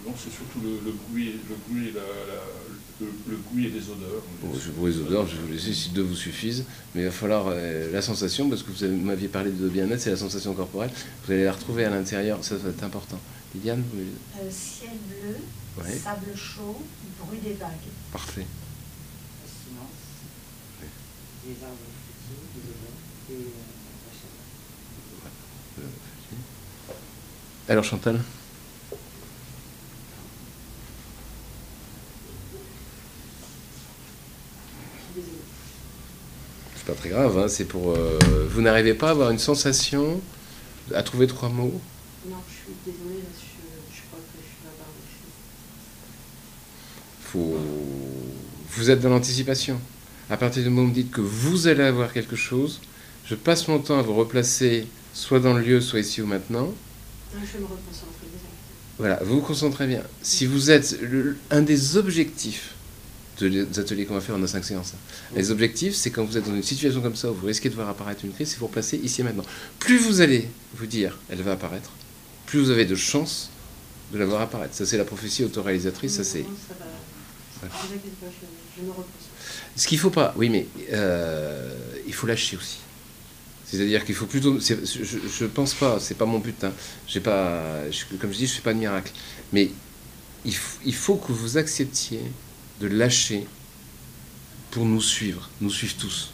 non, 0.05 0.13
c'est 0.15 0.31
surtout 0.31 0.59
le, 0.63 0.79
le 0.85 0.95
bruit, 1.09 1.33
le 1.49 1.55
bruit, 1.67 1.91
la- 1.93 2.01
le, 3.01 3.07
le 3.29 3.37
bruit 3.37 3.67
et 3.67 3.69
les 3.69 3.81
odeurs. 3.89 4.23
Bon, 4.41 4.51
je 4.53 4.71
vous 4.71 4.85
les 4.87 4.97
odeurs, 4.99 5.27
je 5.27 5.35
vais 5.35 5.41
vous 5.43 5.51
laisser 5.53 5.73
si 5.73 5.89
deux 5.89 6.01
vous 6.01 6.15
suffisent, 6.15 6.63
mais 6.95 7.01
il 7.01 7.05
va 7.05 7.11
falloir 7.11 7.45
euh, 7.49 7.91
la 7.91 8.01
sensation, 8.01 8.49
parce 8.49 8.63
que 8.63 8.71
vous 8.71 8.95
m'aviez 8.97 9.27
parlé 9.27 9.51
de 9.51 9.69
bien-être, 9.69 9.99
c'est 10.01 10.09
la 10.11 10.17
sensation 10.17 10.53
corporelle. 10.53 10.91
Vous 11.25 11.31
allez 11.31 11.43
la 11.43 11.51
retrouver 11.51 11.85
à 11.85 11.89
l'intérieur, 11.89 12.43
ça 12.43 12.55
va 12.55 12.69
être 12.69 12.83
important. 12.83 13.19
Liliane, 13.55 13.81
vous 13.81 13.89
voulez- 13.97 14.07
Euh, 14.41 14.49
ciel 14.51 14.91
bleu, 15.07 15.35
Ouais. 15.83 15.95
sable 15.97 16.35
chaud, 16.35 16.81
bruit 17.25 17.39
des 17.39 17.53
vagues. 17.53 17.69
Parfait. 18.11 18.45
Le 19.43 19.47
silence, 19.47 19.93
des 21.45 21.63
arbres 21.63 21.77
fruitiers, 22.03 22.43
des 22.55 22.61
odeurs 22.71 22.97
et 23.29 23.33
euh, 23.33 23.61
la 24.07 24.13
chaleur. 25.77 25.89
Alors 27.69 27.83
Chantal 27.83 28.19
Désolée. 35.17 35.37
C'est 36.75 36.85
pas 36.85 36.93
très 36.93 37.09
grave, 37.09 37.37
hein, 37.37 37.47
c'est 37.47 37.65
pour. 37.65 37.91
euh, 37.91 38.17
vous 38.49 38.61
n'arrivez 38.61 38.93
pas 38.93 39.07
à 39.09 39.11
avoir 39.11 39.31
une 39.31 39.39
sensation, 39.39 40.21
à 40.93 41.03
trouver 41.03 41.27
trois 41.27 41.49
mots? 41.49 41.81
Non, 42.29 42.35
je 42.47 42.53
suis 42.53 42.73
désolée, 42.85 43.23
je, 43.33 43.95
je 43.95 44.01
crois 44.09 44.19
que 44.19 44.37
je 44.37 44.43
suis 44.43 44.53
je- 47.23 47.29
faut... 47.31 47.57
Vous 48.71 48.89
êtes 48.91 49.01
dans 49.01 49.09
l'anticipation. 49.09 49.79
À 50.29 50.37
partir 50.37 50.61
du 50.61 50.69
moment 50.69 50.81
où 50.81 50.85
vous 50.85 50.89
me 50.91 50.95
dites 50.95 51.11
que 51.11 51.21
vous 51.21 51.67
allez 51.67 51.83
avoir 51.83 52.13
quelque 52.13 52.35
chose, 52.35 52.79
je 53.25 53.33
passe 53.35 53.67
mon 53.67 53.79
temps 53.79 53.97
à 53.97 54.01
vous 54.01 54.13
replacer 54.13 54.87
soit 55.13 55.39
dans 55.39 55.53
le 55.53 55.61
lieu, 55.63 55.81
soit 55.81 55.99
ici 55.99 56.21
ou 56.21 56.27
maintenant. 56.27 56.73
Je 57.33 57.37
vais 57.53 57.59
me 57.59 57.65
reconcentrer. 57.65 58.27
Voilà, 58.99 59.19
vous 59.23 59.35
vous 59.35 59.41
concentrez 59.41 59.87
bien. 59.87 60.01
Si 60.21 60.45
vous 60.45 60.69
êtes 60.71 60.99
le- 61.01 61.37
un 61.51 61.61
des 61.61 61.97
objectifs 61.97 62.73
des 63.39 63.79
ateliers 63.79 64.05
qu'on 64.05 64.15
va 64.15 64.21
faire, 64.21 64.35
on 64.37 64.43
a 64.43 64.47
cinq 64.47 64.63
séances. 64.65 64.93
Les 65.35 65.51
objectifs, 65.51 65.95
c'est 65.95 66.09
quand 66.11 66.23
vous 66.25 66.37
êtes 66.37 66.45
dans 66.45 66.55
une 66.55 66.63
situation 66.63 67.01
comme 67.01 67.15
ça 67.15 67.29
où 67.31 67.33
vous 67.35 67.47
risquez 67.47 67.69
de 67.69 67.75
voir 67.75 67.89
apparaître 67.89 68.25
une 68.25 68.31
crise, 68.33 68.49
c'est 68.49 68.57
vous 68.57 68.67
replacer 68.67 68.97
ici 68.97 69.21
et 69.21 69.23
maintenant. 69.23 69.45
Plus 69.79 69.97
vous 69.99 70.21
allez 70.21 70.47
vous 70.75 70.85
dire, 70.87 71.17
elle 71.29 71.41
va 71.41 71.51
apparaître, 71.53 71.91
plus 72.45 72.59
vous 72.59 72.69
avez 72.69 72.85
de 72.85 72.95
chances 72.95 73.49
de 74.13 74.17
la 74.17 74.25
voir 74.25 74.41
apparaître. 74.41 74.73
Ça, 74.73 74.85
c'est 74.85 74.97
la 74.97 75.05
prophétie 75.05 75.43
autoréalisatrice, 75.43 76.13
ça 76.13 76.23
c'est... 76.23 76.45
Voilà. 77.59 77.75
Ce 79.75 79.87
qu'il 79.87 79.99
faut 79.99 80.09
pas, 80.09 80.33
oui, 80.37 80.49
mais 80.49 80.67
euh, 80.93 81.73
il 82.05 82.13
faut 82.13 82.27
lâcher 82.27 82.57
aussi. 82.57 82.77
C'est-à-dire 83.65 84.05
qu'il 84.05 84.15
faut 84.15 84.27
plutôt. 84.27 84.59
Je, 84.59 84.75
je 84.85 85.45
pense 85.45 85.73
pas, 85.73 85.99
c'est 85.99 86.13
pas 86.15 86.25
mon 86.25 86.39
but. 86.39 86.63
Hein. 86.63 86.71
J'ai 87.07 87.19
pas, 87.19 87.89
je- 87.91 88.15
comme 88.17 88.31
je 88.31 88.37
dis, 88.37 88.47
je 88.47 88.53
fais 88.53 88.61
pas 88.61 88.73
de 88.73 88.79
miracle. 88.79 89.11
Mais 89.51 89.69
il, 90.45 90.53
il 90.85 90.95
faut 90.95 91.15
que 91.15 91.31
vous 91.33 91.57
acceptiez 91.57 92.21
de 92.81 92.87
lâcher 92.87 93.45
pour 94.71 94.85
nous 94.85 95.01
suivre, 95.01 95.49
nous 95.61 95.69
suivre 95.69 95.95
tous. 95.97 96.31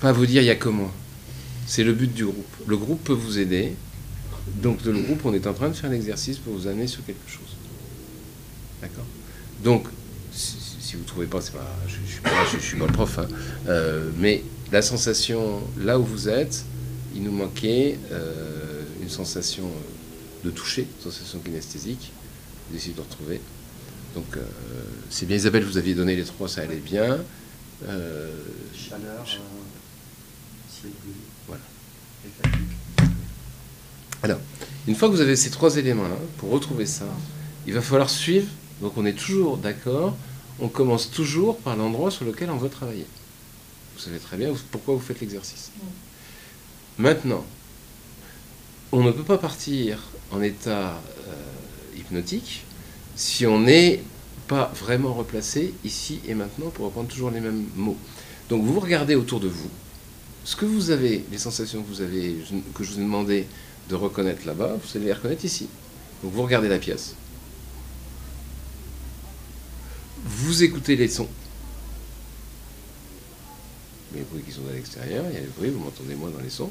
Pas 0.00 0.12
vous 0.12 0.26
dire 0.26 0.42
il 0.42 0.46
y 0.46 0.50
a 0.50 0.56
que 0.56 0.68
moi. 0.68 0.90
C'est 1.66 1.84
le 1.84 1.92
but 1.92 2.12
du 2.12 2.24
groupe. 2.24 2.56
Le 2.66 2.76
groupe 2.76 3.04
peut 3.04 3.12
vous 3.12 3.38
aider. 3.38 3.74
Donc 4.56 4.82
de 4.82 4.90
le 4.90 5.00
groupe, 5.00 5.20
on 5.24 5.34
est 5.34 5.46
en 5.46 5.52
train 5.52 5.68
de 5.68 5.74
faire 5.74 5.90
l'exercice 5.90 6.38
pour 6.38 6.54
vous 6.54 6.66
amener 6.66 6.86
sur 6.86 7.04
quelque 7.04 7.28
chose. 7.28 7.56
D'accord? 8.80 9.04
Donc 9.62 9.86
si, 10.32 10.94
vous 10.94 11.02
ne 11.02 11.06
trouvez 11.06 11.26
pas, 11.26 11.40
pas, 11.40 11.76
je, 11.86 11.96
je 12.04 12.12
suis 12.12 12.20
pas, 12.20 12.30
je, 12.88 12.92
prof, 12.92 13.18
hein. 13.18 13.28
Euh, 13.68 14.10
mais 14.18 14.42
la 14.72 14.82
sensation, 14.82 15.60
là 15.78 15.98
où 15.98 16.04
vous 16.04 16.28
êtes, 16.28 16.64
il 17.14 17.22
nous 17.22 17.32
manquait 17.32 17.98
euh, 18.12 18.82
une 19.02 19.08
sensation 19.08 19.68
de 20.44 20.50
toucher, 20.50 20.82
une 20.82 21.10
sensation 21.10 21.38
kinesthésique, 21.40 22.12
vous 22.70 22.76
essayez 22.76 22.94
de 22.94 23.00
retrouver. 23.00 23.40
Donc 24.14 24.36
euh, 24.36 24.40
c'est 25.08 25.26
bien 25.26 25.36
Isabelle, 25.36 25.64
vous 25.64 25.78
aviez 25.78 25.94
donné 25.94 26.16
les 26.16 26.24
trois, 26.24 26.48
ça 26.48 26.62
allait 26.62 26.76
bien. 26.76 27.18
Euh, 27.88 28.30
Chaleur, 28.74 29.24
je- 29.24 29.36
euh, 29.36 29.40
ciel 30.68 30.92
bleu. 31.04 31.12
Voilà. 31.46 31.62
Et 32.26 32.28
fatigue. 32.42 33.10
Alors, 34.22 34.38
une 34.86 34.94
fois 34.94 35.08
que 35.08 35.14
vous 35.14 35.20
avez 35.20 35.36
ces 35.36 35.50
trois 35.50 35.76
éléments-là, 35.76 36.16
pour 36.38 36.50
retrouver 36.50 36.86
ça, 36.86 37.06
il 37.66 37.72
va 37.72 37.80
falloir 37.80 38.10
suivre. 38.10 38.48
Donc 38.82 38.96
on 38.96 39.06
est 39.06 39.14
toujours 39.14 39.56
d'accord, 39.58 40.16
on 40.58 40.68
commence 40.68 41.10
toujours 41.10 41.58
par 41.58 41.76
l'endroit 41.76 42.10
sur 42.10 42.24
lequel 42.24 42.50
on 42.50 42.56
veut 42.56 42.68
travailler. 42.68 43.06
Vous 43.94 44.00
savez 44.02 44.18
très 44.18 44.36
bien 44.36 44.52
pourquoi 44.70 44.94
vous 44.94 45.00
faites 45.00 45.20
l'exercice. 45.20 45.70
Maintenant, 46.98 47.44
on 48.92 49.02
ne 49.04 49.10
peut 49.12 49.22
pas 49.22 49.38
partir 49.38 49.98
en 50.32 50.42
état 50.42 51.00
euh, 51.28 51.98
hypnotique 51.98 52.64
si 53.16 53.46
on 53.46 53.60
n'est 53.60 54.02
pas 54.48 54.72
vraiment 54.74 55.14
replacé 55.14 55.74
ici 55.84 56.20
et 56.26 56.34
maintenant 56.34 56.70
pour 56.70 56.86
reprendre 56.86 57.08
toujours 57.08 57.30
les 57.30 57.40
mêmes 57.40 57.66
mots. 57.76 57.96
Donc 58.48 58.64
vous 58.64 58.80
regardez 58.80 59.14
autour 59.14 59.38
de 59.40 59.48
vous, 59.48 59.70
ce 60.44 60.56
que 60.56 60.64
vous 60.64 60.90
avez, 60.90 61.24
les 61.30 61.38
sensations 61.38 61.82
que 61.82 61.88
vous 61.88 62.00
avez, 62.00 62.36
que 62.74 62.82
je 62.82 62.92
vous 62.92 62.98
ai 62.98 63.02
demandé 63.02 63.46
de 63.88 63.94
reconnaître 63.94 64.46
là-bas, 64.46 64.76
vous 64.82 64.96
allez 64.96 65.06
les 65.06 65.12
reconnaître 65.12 65.44
ici. 65.44 65.68
Donc 66.22 66.32
vous 66.32 66.42
regardez 66.42 66.68
la 66.68 66.78
pièce. 66.78 67.14
Vous 70.24 70.62
écoutez 70.62 70.96
les 70.96 71.08
sons. 71.08 71.28
Les 74.14 74.22
bruits 74.22 74.42
qui 74.42 74.52
sont 74.52 74.66
à 74.68 74.72
l'extérieur, 74.72 75.24
il 75.30 75.34
y 75.34 75.38
a 75.38 75.40
les 75.40 75.46
bruits, 75.46 75.70
vous 75.70 75.84
m'entendez 75.84 76.14
moins 76.14 76.30
dans 76.30 76.40
les 76.40 76.50
sons. 76.50 76.70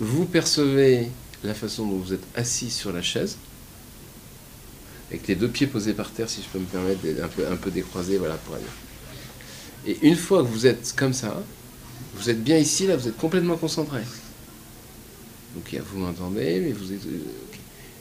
Vous 0.00 0.24
percevez 0.24 1.08
la 1.44 1.54
façon 1.54 1.86
dont 1.86 1.98
vous 1.98 2.12
êtes 2.12 2.26
assis 2.34 2.70
sur 2.70 2.92
la 2.92 3.02
chaise, 3.02 3.36
avec 5.10 5.26
les 5.28 5.34
deux 5.34 5.48
pieds 5.48 5.66
posés 5.66 5.92
par 5.92 6.10
terre, 6.10 6.28
si 6.28 6.42
je 6.42 6.48
peux 6.48 6.58
me 6.58 6.64
permettre, 6.64 7.00
un 7.22 7.28
peu, 7.28 7.46
un 7.46 7.56
peu 7.56 7.70
décroisés, 7.70 8.18
voilà, 8.18 8.36
pour 8.36 8.54
aller. 8.54 8.64
Et 9.86 9.98
une 10.06 10.16
fois 10.16 10.42
que 10.42 10.48
vous 10.48 10.66
êtes 10.66 10.94
comme 10.96 11.12
ça, 11.12 11.42
vous 12.14 12.30
êtes 12.30 12.42
bien 12.42 12.58
ici, 12.58 12.86
là, 12.86 12.96
vous 12.96 13.08
êtes 13.08 13.16
complètement 13.16 13.56
concentré. 13.56 14.00
Ok, 15.56 15.76
vous 15.92 15.98
m'entendez, 15.98 16.60
mais 16.60 16.72
vous 16.72 16.92
êtes. 16.92 17.04
euh. 17.06 17.18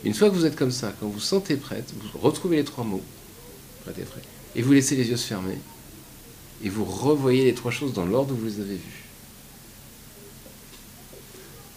Une 0.04 0.14
fois 0.14 0.30
que 0.30 0.36
vous 0.36 0.46
êtes 0.46 0.56
comme 0.56 0.72
ça, 0.72 0.94
quand 1.00 1.08
vous 1.08 1.20
sentez 1.20 1.56
prête, 1.56 1.94
vous 1.96 2.20
retrouvez 2.20 2.58
les 2.58 2.64
trois 2.64 2.84
mots, 2.84 3.04
prête 3.84 4.00
et 4.00 4.04
prêt, 4.04 4.22
et 4.56 4.62
vous 4.62 4.74
laissez 4.74 4.96
les 4.96 5.08
yeux 5.08 5.18
se 5.18 5.28
fermer, 5.28 5.58
et 6.64 6.70
vous 6.70 6.84
revoyez 6.84 7.46
les 7.46 7.54
trois 7.54 7.72
choses 7.72 7.94
dans 7.94 8.06
l'ordre 8.06 8.34
où 8.34 8.38
vous 8.38 8.46
les 8.46 8.60
avez 8.60 8.76
vues. 8.76 9.04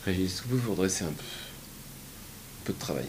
Régis, 0.05 0.41
vous 0.43 0.49
pouvez 0.49 0.61
vous 0.61 0.71
redresser 0.73 1.05
un 1.05 1.09
peu? 1.09 1.25
Un 1.25 2.65
peu 2.65 2.73
de 2.73 2.79
travail. 2.79 3.07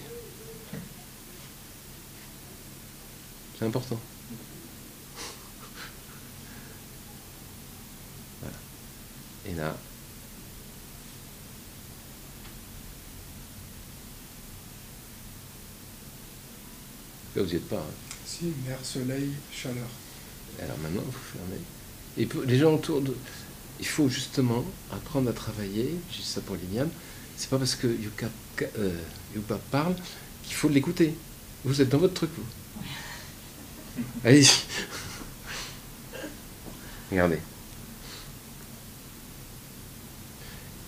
C'est 3.57 3.65
important. 3.65 3.99
Voilà. 8.41 8.55
Et 9.47 9.53
là. 9.53 9.75
Là, 17.35 17.43
vous 17.43 17.49
n'y 17.49 17.55
êtes 17.55 17.67
pas. 17.69 17.77
hein. 17.77 17.93
Si, 18.25 18.45
mer, 18.65 18.77
soleil, 18.83 19.29
chaleur. 19.51 19.87
Alors 20.61 20.77
maintenant, 20.79 21.03
vous 21.05 21.11
fermez. 21.11 21.61
Et 22.17 22.25
pour 22.25 22.41
les 22.43 22.57
gens 22.57 22.73
autour 22.73 23.01
de. 23.01 23.15
Il 23.79 23.85
faut 23.85 24.09
justement 24.09 24.65
apprendre 24.91 25.29
à 25.29 25.33
travailler. 25.33 25.95
Dis 26.11 26.23
ça 26.23 26.41
pour 26.41 26.55
Liliane. 26.55 26.89
C'est 27.35 27.49
pas 27.49 27.59
parce 27.59 27.75
que 27.75 27.85
Yuka, 27.87 28.27
euh, 28.79 28.91
Yuka 29.35 29.59
parle 29.69 29.95
qu'il 30.43 30.55
faut 30.55 30.69
l'écouter. 30.69 31.13
Vous 31.63 31.79
êtes 31.81 31.89
dans 31.89 31.99
votre 31.99 32.15
truc, 32.15 32.31
vous. 32.35 32.43
Allez-y. 34.23 34.49
Regardez. 37.11 37.39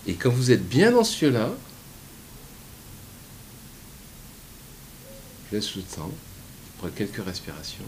Et 0.06 0.14
quand 0.14 0.30
vous 0.30 0.50
êtes 0.50 0.66
bien 0.68 0.90
dans 0.92 1.04
ce 1.04 1.26
lieu-là, 1.26 1.50
je 5.50 5.56
laisse 5.56 5.74
le 5.76 5.82
temps 5.82 6.10
pour 6.78 6.92
quelques 6.94 7.24
respirations. 7.24 7.84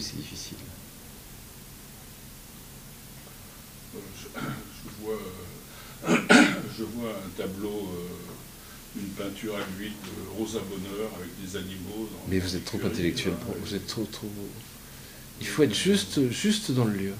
C'est 0.00 0.16
difficile. 0.16 0.56
Euh, 3.94 3.98
Je, 4.16 4.28
je 4.32 5.04
vois, 5.04 5.18
euh, 6.08 6.16
je 6.78 6.81
vois 6.94 7.10
un 7.10 7.28
tableau, 7.36 7.88
euh, 7.94 9.00
une 9.00 9.08
peinture 9.08 9.54
à 9.56 9.60
l'huile 9.78 9.92
de 9.92 10.38
Rosa 10.38 10.58
Bonheur 10.60 11.10
avec 11.16 11.30
des 11.44 11.56
animaux. 11.56 12.08
dans- 12.10 12.28
Mais 12.30 12.38
vous 12.38 12.56
êtes 12.56 12.64
trop 12.64 12.78
intellectuel, 12.84 13.34
voilà. 13.34 13.54
pour- 13.54 13.64
vous 13.66 13.74
êtes 13.74 13.86
trop, 13.86 14.04
trop. 14.04 14.28
Il 15.40 15.46
faut 15.46 15.62
être 15.62 15.74
juste, 15.74 16.30
juste 16.30 16.70
dans 16.72 16.84
le 16.84 16.92
lieu. 16.96 17.12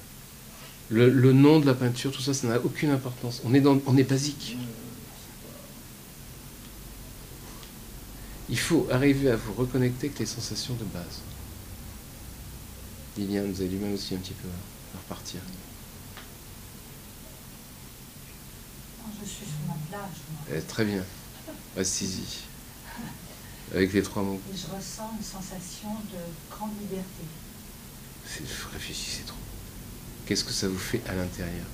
Le, 0.89 1.09
le 1.09 1.33
nom 1.33 1.59
de 1.59 1.65
la 1.65 1.73
peinture, 1.73 2.11
tout 2.11 2.21
ça, 2.21 2.33
ça 2.33 2.47
n'a 2.47 2.59
aucune 2.59 2.91
importance. 2.91 3.41
On 3.45 3.53
est, 3.53 3.61
dans, 3.61 3.79
on 3.85 3.97
est 3.97 4.03
basique. 4.03 4.57
Il 8.49 8.59
faut 8.59 8.87
arriver 8.91 9.31
à 9.31 9.35
vous 9.35 9.53
reconnecter 9.53 10.07
avec 10.07 10.19
les 10.19 10.25
sensations 10.25 10.73
de 10.75 10.83
base. 10.85 11.21
Liliane, 13.17 13.51
vous 13.51 13.61
avez 13.61 13.69
du 13.69 13.77
mal 13.77 13.93
aussi 13.93 14.13
un 14.13 14.17
petit 14.17 14.33
peu 14.33 14.47
à 14.93 14.97
repartir. 14.99 15.39
Quand 19.01 19.11
je 19.21 19.25
Eh, 20.53 20.61
très 20.61 20.85
bien. 20.85 21.03
Assisi. 21.77 22.39
Avec 23.73 23.93
les 23.93 24.03
trois 24.03 24.21
mots. 24.23 24.39
et 24.53 24.57
je 24.57 24.67
ressens 24.75 25.11
une 25.17 25.23
sensation 25.23 25.89
de 26.11 26.19
grande 26.55 26.71
liberté. 26.79 27.23
C'est- 28.27 28.43
Réfléchissez 28.73 29.23
trop. 29.23 29.37
Qu'est-ce 30.25 30.43
que 30.43 30.51
ça 30.53 30.67
vous 30.67 30.77
fait 30.77 31.01
à 31.07 31.15
l'intérieur? 31.15 31.65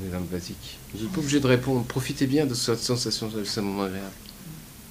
On 0.00 0.04
est 0.06 0.10
dans 0.10 0.18
le 0.20 0.24
basique. 0.26 0.78
Vous 0.92 1.02
n'êtes 1.02 1.12
pas 1.12 1.20
obligé 1.20 1.40
de 1.40 1.46
répondre. 1.46 1.84
Profitez 1.86 2.26
bien 2.26 2.46
de 2.46 2.54
cette 2.54 2.80
sensation, 2.80 3.28
de 3.28 3.44
ce 3.44 3.60
moment 3.60 3.84
agréable. 3.84 4.10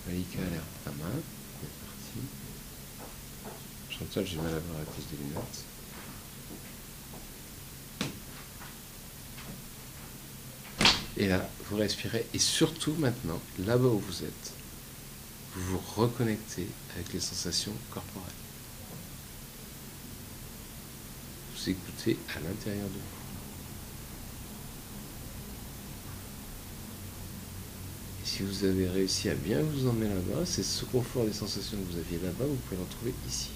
Malika 0.08 0.40
a 0.40 0.50
l'air 0.50 0.62
pas 0.86 0.92
mal. 0.92 1.22
C'est 1.62 1.86
parti. 1.86 2.20
Chantal, 4.00 4.26
j'ai 4.28 4.38
mal 4.38 4.48
à 4.54 4.60
voir 4.60 4.82
à 4.82 4.86
cause 4.86 5.06
des 5.12 5.18
lunettes. 5.18 5.64
Et 11.18 11.28
là, 11.28 11.48
vous 11.70 11.78
respirez. 11.78 12.26
Et 12.34 12.40
surtout 12.40 12.94
maintenant, 12.98 13.40
là-bas 13.60 13.88
où 13.88 14.00
vous 14.00 14.24
êtes, 14.24 14.54
vous 15.56 15.74
vous 15.74 15.82
reconnectez 15.96 16.68
avec 16.96 17.14
les 17.14 17.20
sensations 17.20 17.74
corporelles. 17.92 18.32
Vous 21.56 21.70
écoutez 21.70 22.18
à 22.36 22.40
l'intérieur 22.40 22.88
de 22.88 22.94
vous. 22.94 23.24
Et 28.24 28.26
si 28.26 28.44
vous 28.44 28.64
avez 28.66 28.88
réussi 28.88 29.30
à 29.30 29.36
bien 29.36 29.62
vous 29.62 29.88
emmener 29.88 30.10
là-bas, 30.10 30.46
c'est 30.46 30.64
ce 30.64 30.86
confort 30.86 31.26
des 31.26 31.34
sensations 31.34 31.78
que 31.78 31.92
vous 31.92 32.00
aviez 32.00 32.18
là-bas, 32.24 32.46
vous 32.46 32.56
pouvez 32.56 32.78
le 32.78 32.84
retrouver 32.84 33.14
ici. 33.30 33.50